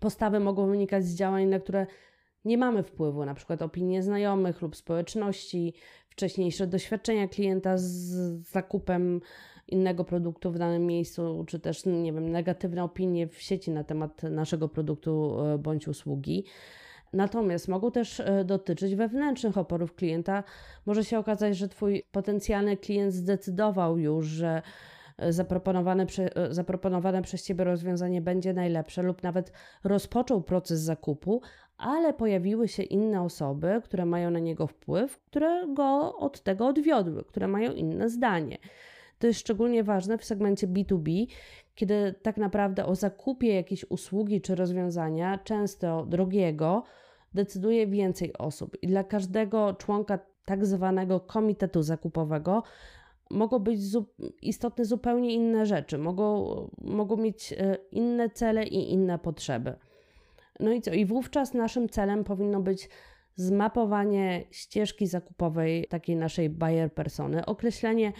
Postawy 0.00 0.40
mogą 0.40 0.66
wynikać 0.66 1.04
z 1.04 1.14
działań, 1.14 1.46
na 1.46 1.60
które 1.60 1.86
nie 2.44 2.58
mamy 2.58 2.82
wpływu, 2.82 3.24
na 3.24 3.34
przykład 3.34 3.62
opinie 3.62 4.02
znajomych 4.02 4.62
lub 4.62 4.76
społeczności, 4.76 5.74
wcześniejsze 6.08 6.66
doświadczenia 6.66 7.28
klienta 7.28 7.78
z 7.78 7.86
zakupem 8.50 9.20
innego 9.68 10.04
produktu 10.04 10.50
w 10.50 10.58
danym 10.58 10.86
miejscu, 10.86 11.44
czy 11.48 11.60
też, 11.60 11.86
nie 11.86 12.12
wiem, 12.12 12.30
negatywne 12.32 12.84
opinie 12.84 13.26
w 13.26 13.42
sieci 13.42 13.70
na 13.70 13.84
temat 13.84 14.22
naszego 14.22 14.68
produktu 14.68 15.40
e, 15.40 15.58
bądź 15.58 15.88
usługi. 15.88 16.44
Natomiast 17.12 17.68
mogą 17.68 17.90
też 17.90 18.20
e, 18.20 18.44
dotyczyć 18.44 18.94
wewnętrznych 18.94 19.58
oporów 19.58 19.94
klienta. 19.94 20.44
Może 20.86 21.04
się 21.04 21.18
okazać, 21.18 21.56
że 21.56 21.68
Twój 21.68 22.02
potencjalny 22.12 22.76
klient 22.76 23.12
zdecydował 23.12 23.98
już, 23.98 24.26
że 24.26 24.62
e, 25.18 25.32
zaproponowane, 25.32 26.06
zaproponowane 26.50 27.22
przez 27.22 27.44
Ciebie 27.44 27.64
rozwiązanie 27.64 28.20
będzie 28.20 28.52
najlepsze, 28.52 29.02
lub 29.02 29.22
nawet 29.22 29.52
rozpoczął 29.84 30.42
proces 30.42 30.80
zakupu, 30.80 31.40
ale 31.78 32.14
pojawiły 32.14 32.68
się 32.68 32.82
inne 32.82 33.22
osoby, 33.22 33.80
które 33.84 34.06
mają 34.06 34.30
na 34.30 34.38
niego 34.38 34.66
wpływ, 34.66 35.18
które 35.18 35.66
go 35.74 36.16
od 36.16 36.42
tego 36.42 36.66
odwiodły, 36.66 37.24
które 37.24 37.48
mają 37.48 37.72
inne 37.72 38.08
zdanie. 38.08 38.58
To 39.18 39.26
jest 39.26 39.40
szczególnie 39.40 39.84
ważne 39.84 40.18
w 40.18 40.24
segmencie 40.24 40.68
B2B, 40.68 41.26
kiedy 41.74 42.14
tak 42.22 42.36
naprawdę 42.36 42.86
o 42.86 42.94
zakupie 42.94 43.54
jakiejś 43.54 43.90
usługi 43.90 44.40
czy 44.40 44.54
rozwiązania, 44.54 45.38
często 45.38 46.06
drogiego, 46.06 46.82
decyduje 47.34 47.86
więcej 47.86 48.32
osób 48.38 48.76
i 48.82 48.86
dla 48.86 49.04
każdego 49.04 49.74
członka 49.74 50.18
tak 50.44 50.66
zwanego 50.66 51.20
komitetu 51.20 51.82
zakupowego 51.82 52.62
mogą 53.30 53.58
być 53.58 53.80
istotne 54.42 54.84
zupełnie 54.84 55.34
inne 55.34 55.66
rzeczy, 55.66 55.98
mogą, 55.98 56.70
mogą 56.78 57.16
mieć 57.16 57.52
e, 57.52 57.76
inne 57.92 58.30
cele 58.30 58.64
i 58.64 58.92
inne 58.92 59.18
potrzeby. 59.18 59.74
No 60.60 60.72
i 60.72 60.80
co? 60.80 60.92
I 60.92 61.04
wówczas 61.04 61.54
naszym 61.54 61.88
celem 61.88 62.24
powinno 62.24 62.60
być 62.60 62.88
zmapowanie 63.34 64.44
ścieżki 64.50 65.06
zakupowej 65.06 65.86
takiej 65.88 66.16
naszej 66.16 66.50
buyer 66.50 66.92
persony, 66.94 67.46
określenie, 67.46 68.12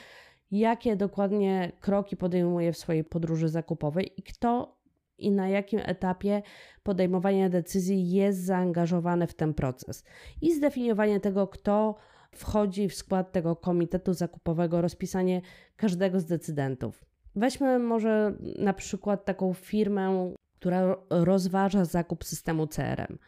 jakie 0.50 0.96
dokładnie 0.96 1.72
kroki 1.80 2.16
podejmuje 2.16 2.72
w 2.72 2.78
swojej 2.78 3.04
podróży 3.04 3.48
zakupowej 3.48 4.12
i 4.16 4.22
kto 4.22 4.76
i 5.18 5.30
na 5.30 5.48
jakim 5.48 5.80
etapie 5.84 6.42
podejmowania 6.82 7.48
decyzji 7.48 8.10
jest 8.10 8.44
zaangażowany 8.44 9.26
w 9.26 9.34
ten 9.34 9.54
proces. 9.54 10.04
I 10.42 10.54
zdefiniowanie 10.54 11.20
tego, 11.20 11.48
kto 11.48 11.94
wchodzi 12.32 12.88
w 12.88 12.94
skład 12.94 13.32
tego 13.32 13.56
komitetu 13.56 14.12
zakupowego, 14.14 14.80
rozpisanie 14.80 15.42
każdego 15.76 16.20
z 16.20 16.24
decydentów. 16.24 17.04
Weźmy 17.36 17.78
może 17.78 18.36
na 18.58 18.72
przykład 18.72 19.24
taką 19.24 19.52
firmę, 19.54 20.34
która 20.58 20.96
rozważa 21.10 21.84
zakup 21.84 22.24
systemu 22.24 22.66
CRM. 22.66 23.18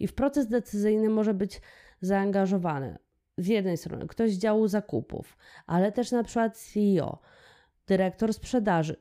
I 0.00 0.06
w 0.06 0.14
proces 0.14 0.48
decyzyjny 0.48 1.08
może 1.08 1.34
być 1.34 1.60
zaangażowany 2.00 2.98
z 3.38 3.46
jednej 3.46 3.76
strony 3.76 4.06
ktoś 4.06 4.32
z 4.32 4.38
działu 4.38 4.68
zakupów, 4.68 5.36
ale 5.66 5.92
też 5.92 6.12
na 6.12 6.24
przykład 6.24 6.58
CEO, 6.58 7.18
dyrektor 7.86 8.34
sprzedaży 8.34 8.96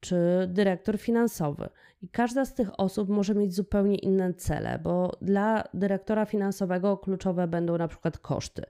czy 0.00 0.16
dyrektor 0.48 0.98
finansowy. 0.98 1.68
I 2.02 2.08
każda 2.08 2.44
z 2.44 2.54
tych 2.54 2.80
osób 2.80 3.08
może 3.08 3.34
mieć 3.34 3.54
zupełnie 3.54 3.96
inne 3.96 4.34
cele, 4.34 4.78
bo 4.82 5.12
dla 5.22 5.64
dyrektora 5.74 6.24
finansowego 6.24 6.96
kluczowe 6.96 7.48
będą 7.48 7.78
na 7.78 7.88
przykład 7.88 8.18
koszty. 8.18 8.62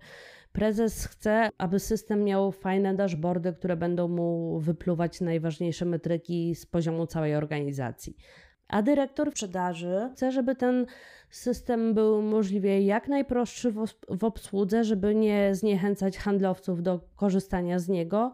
Prezes 0.53 1.07
chce, 1.07 1.49
aby 1.59 1.80
system 1.80 2.24
miał 2.24 2.53
fajne 2.53 2.94
dashboardy, 2.94 3.53
które 3.53 3.76
będą 3.76 4.09
mu 4.09 4.59
wypluwać 4.61 5.20
najważniejsze 5.20 5.84
metryki 5.84 6.55
z 6.55 6.66
poziomu 6.66 7.07
całej 7.07 7.34
organizacji. 7.34 8.16
A 8.68 8.82
dyrektor 8.82 9.30
sprzedaży 9.30 10.10
chce, 10.12 10.32
żeby 10.32 10.54
ten 10.54 10.86
system 11.30 11.94
był 11.94 12.22
możliwie 12.22 12.82
jak 12.82 13.08
najprostszy 13.08 13.72
w, 14.08 14.24
obsłudze, 14.24 14.84
żeby 14.84 15.14
nie 15.14 15.54
zniechęcać 15.54 16.18
handlowców 16.18 16.82
do 16.82 17.00
korzystania 17.16 17.78
z 17.78 17.88
niego 17.88 18.32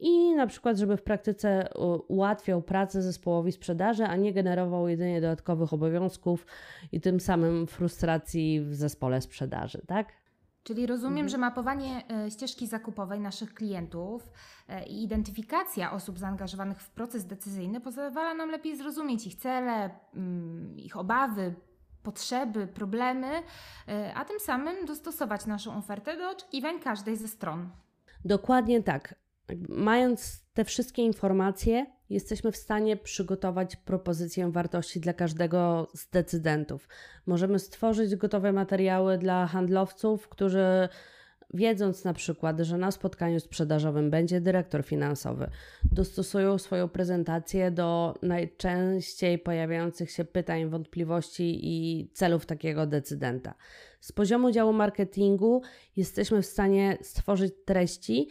i 0.00 0.34
na 0.34 0.46
przykład, 0.46 0.76
żeby 0.76 0.96
w 0.96 1.02
praktyce 1.02 1.68
ułatwiał 2.08 2.62
pracę 2.62 3.02
zespołowi 3.02 3.52
sprzedaży, 3.52 4.04
a 4.04 4.16
nie 4.16 4.32
generował 4.32 4.88
jedynie 4.88 5.20
dodatkowych 5.20 5.72
obowiązków 5.72 6.46
i 6.92 7.00
tym 7.00 7.20
samym 7.20 7.66
frustracji 7.66 8.60
w 8.60 8.74
zespole 8.74 9.20
sprzedaży, 9.20 9.82
tak? 9.86 10.19
Czyli 10.62 10.86
rozumiem, 10.86 11.12
mhm. 11.12 11.28
że 11.28 11.38
mapowanie 11.38 12.04
e, 12.10 12.30
ścieżki 12.30 12.66
zakupowej 12.66 13.20
naszych 13.20 13.54
klientów 13.54 14.30
e, 14.68 14.86
i 14.86 15.02
identyfikacja 15.02 15.92
osób 15.92 16.18
zaangażowanych 16.18 16.80
w 16.80 16.90
proces 16.90 17.26
decyzyjny 17.26 17.80
pozwala 17.80 18.34
nam 18.34 18.50
lepiej 18.50 18.76
zrozumieć 18.76 19.26
ich 19.26 19.34
cele, 19.34 19.90
mm, 20.14 20.78
ich 20.78 20.96
obawy, 20.96 21.54
potrzeby, 22.02 22.66
problemy, 22.66 23.42
e, 23.88 24.14
a 24.14 24.24
tym 24.24 24.40
samym 24.40 24.86
dostosować 24.86 25.46
naszą 25.46 25.76
ofertę 25.76 26.16
do 26.16 26.30
oczekiwań 26.30 26.80
każdej 26.80 27.16
ze 27.16 27.28
stron. 27.28 27.70
Dokładnie 28.24 28.82
tak. 28.82 29.14
Mając 29.68 30.44
te 30.54 30.64
wszystkie 30.64 31.02
informacje, 31.02 31.86
jesteśmy 32.10 32.52
w 32.52 32.56
stanie 32.56 32.96
przygotować 32.96 33.76
propozycję 33.76 34.50
wartości 34.50 35.00
dla 35.00 35.12
każdego 35.12 35.88
z 35.94 36.10
decydentów. 36.10 36.88
Możemy 37.26 37.58
stworzyć 37.58 38.16
gotowe 38.16 38.52
materiały 38.52 39.18
dla 39.18 39.46
handlowców, 39.46 40.28
którzy 40.28 40.88
wiedząc 41.54 42.04
na 42.04 42.14
przykład, 42.14 42.60
że 42.60 42.78
na 42.78 42.90
spotkaniu 42.90 43.40
sprzedażowym 43.40 44.10
będzie 44.10 44.40
dyrektor 44.40 44.84
finansowy, 44.84 45.50
dostosują 45.92 46.58
swoją 46.58 46.88
prezentację 46.88 47.70
do 47.70 48.14
najczęściej 48.22 49.38
pojawiających 49.38 50.10
się 50.10 50.24
pytań, 50.24 50.68
wątpliwości 50.68 51.60
i 51.62 52.08
celów 52.12 52.46
takiego 52.46 52.86
decydenta. 52.86 53.54
Z 54.00 54.12
poziomu 54.12 54.50
działu 54.50 54.72
marketingu 54.72 55.62
jesteśmy 55.96 56.42
w 56.42 56.46
stanie 56.46 56.98
stworzyć 57.02 57.54
treści, 57.64 58.28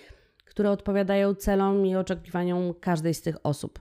które 0.50 0.72
odpowiadają 0.72 1.36
celom 1.36 1.86
i 1.86 1.96
oczekiwaniom 1.96 2.74
każdej 2.74 3.14
z 3.14 3.22
tych 3.22 3.46
osób. 3.46 3.80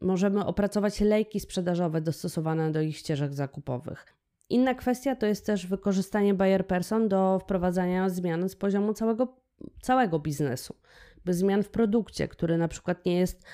Możemy 0.00 0.44
opracować 0.46 1.00
lejki 1.00 1.40
sprzedażowe 1.40 2.00
dostosowane 2.00 2.72
do 2.72 2.80
ich 2.80 2.96
ścieżek 2.96 3.34
zakupowych. 3.34 4.06
Inna 4.50 4.74
kwestia 4.74 5.16
to 5.16 5.26
jest 5.26 5.46
też 5.46 5.66
wykorzystanie 5.66 6.34
buyer 6.34 6.66
person 6.66 7.08
do 7.08 7.38
wprowadzania 7.38 8.08
zmian 8.08 8.48
z 8.48 8.56
poziomu 8.56 8.94
całego, 8.94 9.36
całego 9.82 10.18
biznesu. 10.18 10.74
Bez 11.24 11.36
zmian 11.36 11.62
w 11.62 11.68
produkcie, 11.68 12.28
który 12.28 12.58
na 12.58 12.68
przykład 12.68 13.06
nie 13.06 13.18
jest 13.18 13.44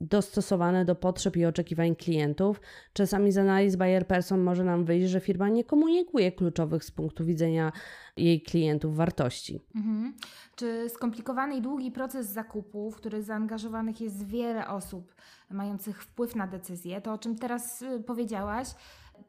dostosowany 0.00 0.84
do 0.84 0.94
potrzeb 0.94 1.36
i 1.36 1.44
oczekiwań 1.46 1.96
klientów. 1.96 2.60
Czasami 2.92 3.32
z 3.32 3.38
analiz 3.38 3.76
buyer 3.76 4.06
person 4.06 4.40
może 4.40 4.64
nam 4.64 4.84
wyjść, 4.84 5.08
że 5.08 5.20
firma 5.20 5.48
nie 5.48 5.64
komunikuje 5.64 6.32
kluczowych 6.32 6.84
z 6.84 6.90
punktu 6.90 7.24
widzenia 7.24 7.72
jej 8.16 8.42
klientów 8.42 8.96
wartości. 8.96 9.60
Mhm. 9.74 10.14
Czy 10.56 10.88
skomplikowany 10.88 11.56
i 11.56 11.62
długi 11.62 11.90
proces 11.90 12.26
zakupu, 12.26 12.90
w 12.90 12.96
który 12.96 13.22
zaangażowanych 13.22 14.00
jest 14.00 14.26
wiele 14.26 14.68
osób 14.68 15.14
mających 15.50 16.02
wpływ 16.02 16.36
na 16.36 16.46
decyzję, 16.46 17.00
to 17.00 17.12
o 17.12 17.18
czym 17.18 17.36
teraz 17.36 17.82
y, 17.82 18.02
powiedziałaś, 18.06 18.68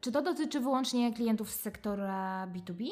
czy 0.01 0.11
to 0.11 0.21
dotyczy 0.21 0.59
wyłącznie 0.59 1.13
klientów 1.13 1.51
z 1.51 1.59
sektora 1.59 2.47
B2B? 2.53 2.89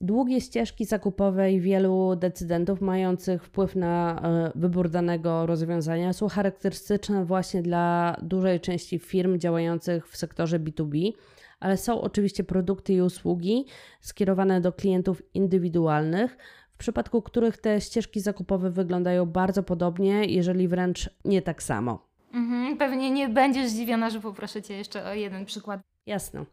Długie 0.00 0.40
ścieżki 0.40 0.84
zakupowe 0.84 1.52
i 1.52 1.60
wielu 1.60 2.16
decydentów 2.16 2.80
mających 2.80 3.44
wpływ 3.44 3.76
na 3.76 4.20
e, 4.22 4.52
wybór 4.54 4.90
danego 4.90 5.46
rozwiązania 5.46 6.12
są 6.12 6.28
charakterystyczne 6.28 7.24
właśnie 7.24 7.62
dla 7.62 8.16
dużej 8.22 8.60
części 8.60 8.98
firm 8.98 9.38
działających 9.38 10.08
w 10.08 10.16
sektorze 10.16 10.60
B2B, 10.60 11.12
ale 11.60 11.76
są 11.76 12.00
oczywiście 12.00 12.44
produkty 12.44 12.92
i 12.92 13.00
usługi 13.02 13.66
skierowane 14.00 14.60
do 14.60 14.72
klientów 14.72 15.22
indywidualnych, 15.34 16.36
w 16.70 16.76
przypadku 16.78 17.22
których 17.22 17.58
te 17.58 17.80
ścieżki 17.80 18.20
zakupowe 18.20 18.70
wyglądają 18.70 19.26
bardzo 19.26 19.62
podobnie, 19.62 20.24
jeżeli 20.24 20.68
wręcz 20.68 21.10
nie 21.24 21.42
tak 21.42 21.62
samo. 21.62 22.06
Mhm, 22.32 22.76
pewnie 22.76 23.10
nie 23.10 23.28
będziesz 23.28 23.68
zdziwiona, 23.68 24.10
że 24.10 24.20
poproszę 24.20 24.62
Cię 24.62 24.74
jeszcze 24.74 25.04
o 25.04 25.14
jeden 25.14 25.44
przykład. 25.44 25.80
Jasne. 26.06 26.44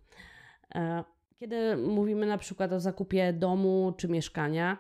Kiedy 1.44 1.78
mówimy 1.78 2.26
na 2.26 2.38
przykład 2.38 2.74
o 2.74 2.80
zakupie 2.80 3.34
domu 3.34 3.94
czy 3.98 4.08
mieszkania, 4.08 4.78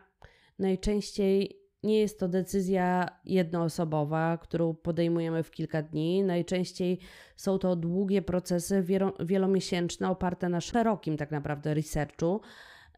najczęściej 0.60 1.60
nie 1.84 2.00
jest 2.00 2.20
to 2.20 2.28
decyzja 2.28 3.10
jednoosobowa, 3.26 4.38
którą 4.38 4.74
podejmujemy 4.74 5.44
w 5.44 5.52
kilka 5.52 5.82
dni. 5.82 6.24
Najczęściej 6.24 7.00
są 7.36 7.58
to 7.60 7.76
długie 7.76 8.22
procesy 8.22 8.84
wielomiesięczne, 9.20 10.10
oparte 10.10 10.50
na 10.50 10.62
szerokim 10.62 11.18
tak 11.18 11.32
naprawdę 11.32 11.74
researchu, 11.74 12.42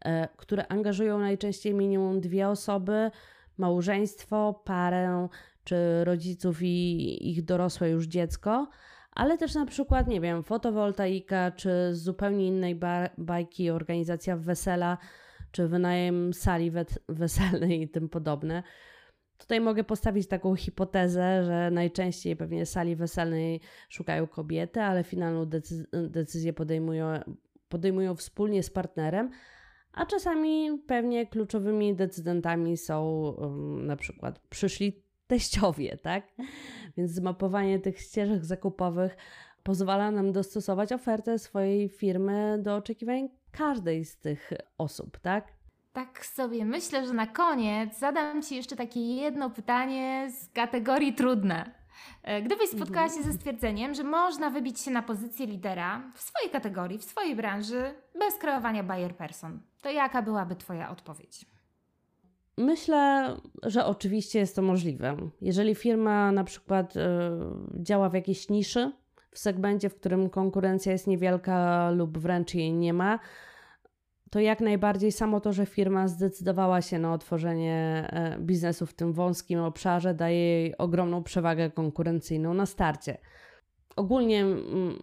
e, 0.04 0.28
które 0.36 0.66
angażują 0.68 1.18
najczęściej 1.18 1.74
minimum 1.74 2.20
dwie 2.20 2.48
osoby, 2.48 3.10
małżeństwo, 3.58 4.62
parę 4.64 5.28
czy 5.64 6.04
rodziców 6.04 6.62
i 6.62 7.30
ich 7.30 7.44
dorosłe 7.44 7.90
już 7.90 8.06
dziecko 8.06 8.68
ale 9.16 9.38
też 9.38 9.54
na 9.54 9.66
przykład, 9.66 10.06
nie 10.06 10.20
wiem, 10.20 10.42
fotowoltaika, 10.42 11.50
czy 11.50 11.70
z 11.92 12.02
zupełnie 12.02 12.46
innej 12.46 12.80
bajki, 13.18 13.70
organizacja 13.70 14.36
wesela, 14.36 14.98
czy 15.52 15.68
wynajem 15.68 16.34
sali 16.34 16.72
weselnej 17.08 17.82
i 17.82 17.88
tym 17.88 18.08
podobne. 18.08 18.62
Tutaj 19.38 19.60
mogę 19.60 19.84
postawić 19.84 20.28
taką 20.28 20.56
hipotezę, 20.56 21.44
że 21.44 21.70
najczęściej 21.70 22.36
pewnie 22.36 22.66
sali 22.66 22.96
weselnej 22.96 23.60
szukają 23.88 24.26
kobiety, 24.26 24.80
ale 24.80 25.04
finalną 25.04 25.44
decyz- 25.44 26.08
decyzję 26.08 26.52
podejmują, 26.52 27.06
podejmują 27.68 28.14
wspólnie 28.14 28.62
z 28.62 28.70
partnerem, 28.70 29.30
a 29.92 30.06
czasami 30.06 30.78
pewnie 30.86 31.26
kluczowymi 31.26 31.94
decydentami 31.94 32.76
są 32.76 33.10
um, 33.20 33.86
na 33.86 33.96
przykład 33.96 34.38
przyszli 34.38 35.05
teściowie, 35.26 35.98
tak? 36.02 36.24
Więc 36.96 37.10
zmapowanie 37.10 37.78
tych 37.78 38.00
ścieżek 38.00 38.44
zakupowych 38.44 39.16
pozwala 39.62 40.10
nam 40.10 40.32
dostosować 40.32 40.92
ofertę 40.92 41.38
swojej 41.38 41.88
firmy 41.88 42.58
do 42.62 42.76
oczekiwań 42.76 43.28
każdej 43.52 44.04
z 44.04 44.16
tych 44.16 44.52
osób, 44.78 45.18
tak? 45.18 45.52
Tak 45.92 46.26
sobie 46.26 46.64
myślę, 46.64 47.06
że 47.06 47.12
na 47.12 47.26
koniec 47.26 47.98
zadam 47.98 48.42
Ci 48.42 48.56
jeszcze 48.56 48.76
takie 48.76 49.00
jedno 49.00 49.50
pytanie 49.50 50.30
z 50.30 50.52
kategorii 50.52 51.14
trudne. 51.14 51.70
E, 52.22 52.42
gdybyś 52.42 52.70
spotkała 52.70 53.08
się 53.08 53.22
ze 53.22 53.32
stwierdzeniem, 53.32 53.94
że 53.94 54.04
można 54.04 54.50
wybić 54.50 54.80
się 54.80 54.90
na 54.90 55.02
pozycję 55.02 55.46
lidera 55.46 56.12
w 56.14 56.20
swojej 56.20 56.50
kategorii, 56.50 56.98
w 56.98 57.04
swojej 57.04 57.36
branży, 57.36 57.94
bez 58.18 58.34
kreowania 58.34 58.82
buyer 58.82 59.16
person, 59.16 59.60
to 59.82 59.90
jaka 59.90 60.22
byłaby 60.22 60.56
Twoja 60.56 60.90
odpowiedź? 60.90 61.55
Myślę, 62.58 63.36
że 63.62 63.84
oczywiście 63.84 64.38
jest 64.38 64.56
to 64.56 64.62
możliwe. 64.62 65.16
Jeżeli 65.40 65.74
firma 65.74 66.32
na 66.32 66.44
przykład 66.44 66.96
y, 66.96 67.00
działa 67.74 68.08
w 68.08 68.14
jakiejś 68.14 68.48
niszy, 68.48 68.92
w 69.30 69.38
segmencie, 69.38 69.88
w 69.88 69.94
którym 69.94 70.30
konkurencja 70.30 70.92
jest 70.92 71.06
niewielka 71.06 71.90
lub 71.90 72.18
wręcz 72.18 72.54
jej 72.54 72.72
nie 72.72 72.92
ma, 72.92 73.18
to 74.30 74.40
jak 74.40 74.60
najbardziej 74.60 75.12
samo 75.12 75.40
to, 75.40 75.52
że 75.52 75.66
firma 75.66 76.08
zdecydowała 76.08 76.82
się 76.82 76.98
na 76.98 77.12
otworzenie 77.12 78.08
e, 78.10 78.38
biznesu 78.40 78.86
w 78.86 78.94
tym 78.94 79.12
wąskim 79.12 79.60
obszarze, 79.60 80.14
daje 80.14 80.38
jej 80.38 80.76
ogromną 80.78 81.22
przewagę 81.22 81.70
konkurencyjną 81.70 82.54
na 82.54 82.66
starcie. 82.66 83.18
Ogólnie 83.96 84.40
mm, 84.40 84.98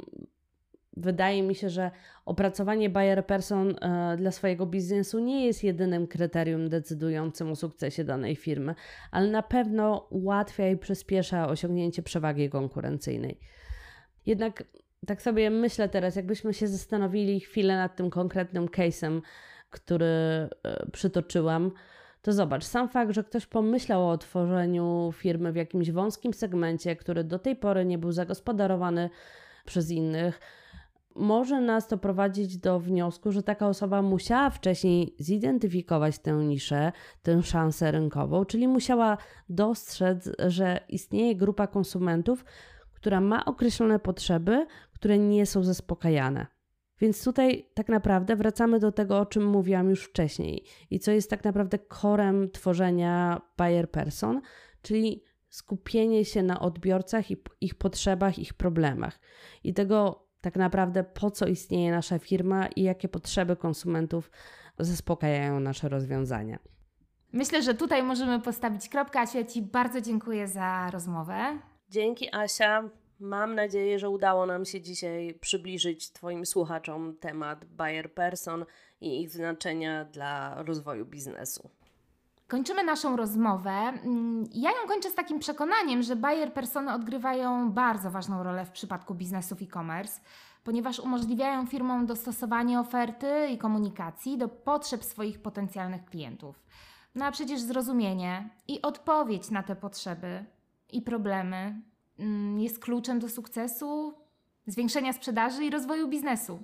wydaje 0.98 1.44
mi 1.44 1.56
się, 1.56 1.70
że 1.70 1.92
opracowanie 2.26 2.90
buyer 2.90 3.26
person 3.26 3.76
e, 3.82 4.18
dla 4.18 4.32
swojego 4.32 4.66
biznesu 4.66 5.20
nie 5.20 5.46
jest 5.46 5.64
jedynym 5.64 6.08
kryterium 6.08 6.70
decydującym 6.70 7.52
o 7.52 7.56
sukcesie 7.56 8.04
danej 8.04 8.36
firmy, 8.36 8.76
ale 9.12 9.32
na 9.32 9.44
pewno 9.44 10.08
ułatwia 10.10 10.68
i 10.68 10.78
przyspiesza 10.78 11.48
osiągnięcie 11.48 12.04
przewagi 12.04 12.50
konkurencyjnej. 12.50 13.40
Jednak 14.26 14.64
tak 15.08 15.22
sobie 15.22 15.50
myślę 15.50 15.90
teraz, 15.90 16.16
jakbyśmy 16.16 16.54
się 16.54 16.68
zastanowili 16.68 17.40
chwilę 17.40 17.78
nad 17.78 17.96
tym 17.96 18.10
konkretnym 18.10 18.68
case'em, 18.68 19.22
który 19.70 20.06
e, 20.06 20.50
przytoczyłam, 20.92 21.72
to 22.22 22.34
zobacz, 22.34 22.64
sam 22.64 22.90
fakt, 22.90 23.12
że 23.12 23.24
ktoś 23.24 23.46
pomyślał 23.46 24.04
o 24.04 24.12
otworzeniu 24.12 25.12
firmy 25.16 25.52
w 25.52 25.56
jakimś 25.56 25.92
wąskim 25.92 26.34
segmencie, 26.34 26.96
który 26.96 27.24
do 27.24 27.40
tej 27.40 27.56
pory 27.56 27.86
nie 27.86 27.98
był 27.98 28.12
zagospodarowany 28.12 29.10
przez 29.66 29.92
innych, 29.92 30.40
może 31.16 31.62
nas 31.62 31.88
to 31.88 31.98
prowadzić 31.98 32.58
do 32.58 32.80
wniosku, 32.80 33.32
że 33.32 33.44
taka 33.44 33.68
osoba 33.68 34.02
musiała 34.02 34.50
wcześniej 34.50 35.16
zidentyfikować 35.20 36.20
tę 36.20 36.34
niszę, 36.34 36.92
tę 37.24 37.44
szansę 37.44 37.92
rynkową, 37.92 38.46
czyli 38.46 38.68
musiała 38.68 39.18
dostrzec, 39.50 40.30
że 40.48 40.80
istnieje 40.90 41.36
grupa 41.36 41.68
konsumentów, 41.68 42.46
która 42.94 43.22
ma 43.22 43.46
określone 43.46 44.00
potrzeby, 44.00 44.66
które 44.94 45.20
nie 45.20 45.46
są 45.46 45.64
zaspokajane. 45.64 46.48
Więc 47.00 47.24
tutaj 47.24 47.70
tak 47.74 47.90
naprawdę 47.90 48.36
wracamy 48.36 48.80
do 48.80 48.92
tego, 48.92 49.20
o 49.20 49.26
czym 49.26 49.46
mówiłam 49.46 49.90
już 49.90 50.04
wcześniej 50.04 50.66
i 50.90 51.00
co 51.00 51.12
jest 51.12 51.30
tak 51.30 51.44
naprawdę 51.44 51.80
korem 51.80 52.52
tworzenia 52.52 53.42
buyer 53.58 53.92
person, 53.92 54.42
czyli 54.82 55.24
skupienie 55.50 56.26
się 56.26 56.44
na 56.44 56.60
odbiorcach 56.60 57.32
i 57.32 57.38
ich 57.62 57.76
potrzebach, 57.76 58.40
ich 58.40 58.54
problemach 58.54 59.20
i 59.64 59.74
tego 59.74 60.28
tak 60.44 60.56
naprawdę 60.56 61.04
po 61.04 61.32
co 61.32 61.46
istnieje 61.48 61.92
nasza 61.92 62.20
firma 62.20 62.68
i 62.68 62.84
jakie 62.84 63.10
potrzeby 63.10 63.56
konsumentów 63.56 64.32
zaspokajają 64.80 65.60
nasze 65.60 65.90
rozwiązania. 65.90 66.60
Myślę, 67.34 67.62
że 67.62 67.74
tutaj 67.74 68.04
możemy 68.04 68.40
postawić 68.40 68.90
kropkę. 68.90 69.20
Asiu, 69.20 69.38
ja 69.38 69.46
Ci 69.46 69.62
bardzo 69.62 70.02
dziękuję 70.02 70.48
za 70.48 70.90
rozmowę. 70.92 71.60
Dzięki, 71.90 72.36
Asia. 72.36 72.90
Mam 73.20 73.56
nadzieję, 73.56 74.00
że 74.00 74.10
udało 74.10 74.46
nam 74.46 74.66
się 74.66 74.82
dzisiaj 74.82 75.38
przybliżyć 75.42 76.12
Twoim 76.12 76.46
słuchaczom 76.46 77.18
temat 77.18 77.66
buyer 77.66 78.14
person 78.14 78.66
i 79.02 79.22
ich 79.22 79.30
znaczenia 79.30 80.06
dla 80.06 80.64
rozwoju 80.64 81.06
biznesu. 81.06 81.70
Kończymy 82.54 82.84
naszą 82.84 83.16
rozmowę. 83.16 83.72
Mm, 83.72 84.50
ja 84.54 84.70
ją 84.70 84.88
kończę 84.88 85.10
z 85.10 85.16
takim 85.16 85.40
przekonaniem, 85.40 86.04
że 86.04 86.16
buyer 86.16 86.54
persony 86.54 86.94
odgrywają 86.94 87.72
bardzo 87.72 88.12
ważną 88.12 88.44
rolę 88.44 88.66
w 88.66 88.72
przypadku 88.72 89.16
biznesów 89.16 89.62
e-commerce, 89.62 90.22
ponieważ 90.64 91.00
umożliwiają 91.00 91.66
firmom 91.66 92.06
dostosowanie 92.06 92.80
oferty 92.80 93.48
i 93.48 93.58
komunikacji 93.58 94.38
do 94.38 94.48
potrzeb 94.48 95.04
swoich 95.04 95.42
potencjalnych 95.42 96.06
klientów. 96.06 96.64
No 97.16 97.26
a 97.26 97.32
przecież 97.32 97.62
zrozumienie 97.62 98.50
i 98.68 98.82
odpowiedź 98.82 99.52
na 99.52 99.64
te 99.64 99.76
potrzeby 99.76 100.46
i 100.92 101.02
problemy 101.02 101.82
mm, 102.20 102.60
jest 102.60 102.80
kluczem 102.80 103.20
do 103.20 103.30
sukcesu, 103.30 104.14
zwiększenia 104.68 105.14
sprzedaży 105.14 105.66
i 105.66 105.70
rozwoju 105.70 106.08
biznesu. 106.08 106.64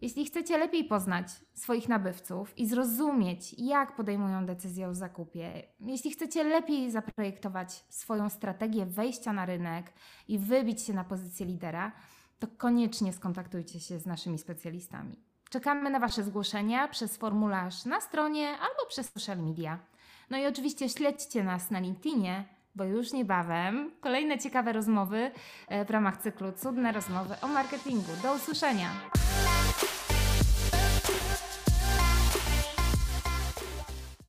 Jeśli 0.00 0.24
chcecie 0.24 0.58
lepiej 0.58 0.84
poznać 0.84 1.28
swoich 1.54 1.88
nabywców 1.88 2.58
i 2.58 2.66
zrozumieć, 2.66 3.54
jak 3.58 3.96
podejmują 3.96 4.46
decyzje 4.46 4.88
o 4.88 4.94
zakupie, 4.94 5.62
jeśli 5.80 6.10
chcecie 6.10 6.44
lepiej 6.44 6.90
zaprojektować 6.90 7.84
swoją 7.88 8.30
strategię 8.30 8.86
wejścia 8.86 9.32
na 9.32 9.46
rynek 9.46 9.92
i 10.28 10.38
wybić 10.38 10.82
się 10.82 10.92
na 10.92 11.04
pozycję 11.04 11.46
lidera, 11.46 11.92
to 12.38 12.46
koniecznie 12.46 13.12
skontaktujcie 13.12 13.80
się 13.80 13.98
z 13.98 14.06
naszymi 14.06 14.38
specjalistami. 14.38 15.16
Czekamy 15.50 15.90
na 15.90 16.00
Wasze 16.00 16.22
zgłoszenia 16.22 16.88
przez 16.88 17.16
formularz 17.16 17.84
na 17.84 18.00
stronie 18.00 18.48
albo 18.48 18.86
przez 18.88 19.12
social 19.12 19.38
media. 19.38 19.78
No 20.30 20.38
i 20.38 20.46
oczywiście 20.46 20.88
śledźcie 20.88 21.44
nas 21.44 21.70
na 21.70 21.80
LinkedInie, 21.80 22.44
bo 22.74 22.84
już 22.84 23.12
niebawem 23.12 23.90
kolejne 24.00 24.38
ciekawe 24.38 24.72
rozmowy 24.72 25.30
e, 25.68 25.84
w 25.84 25.90
ramach 25.90 26.16
cyklu 26.16 26.52
Cudne 26.52 26.92
rozmowy 26.92 27.34
o 27.42 27.48
marketingu. 27.48 28.12
Do 28.22 28.34
usłyszenia! 28.34 28.90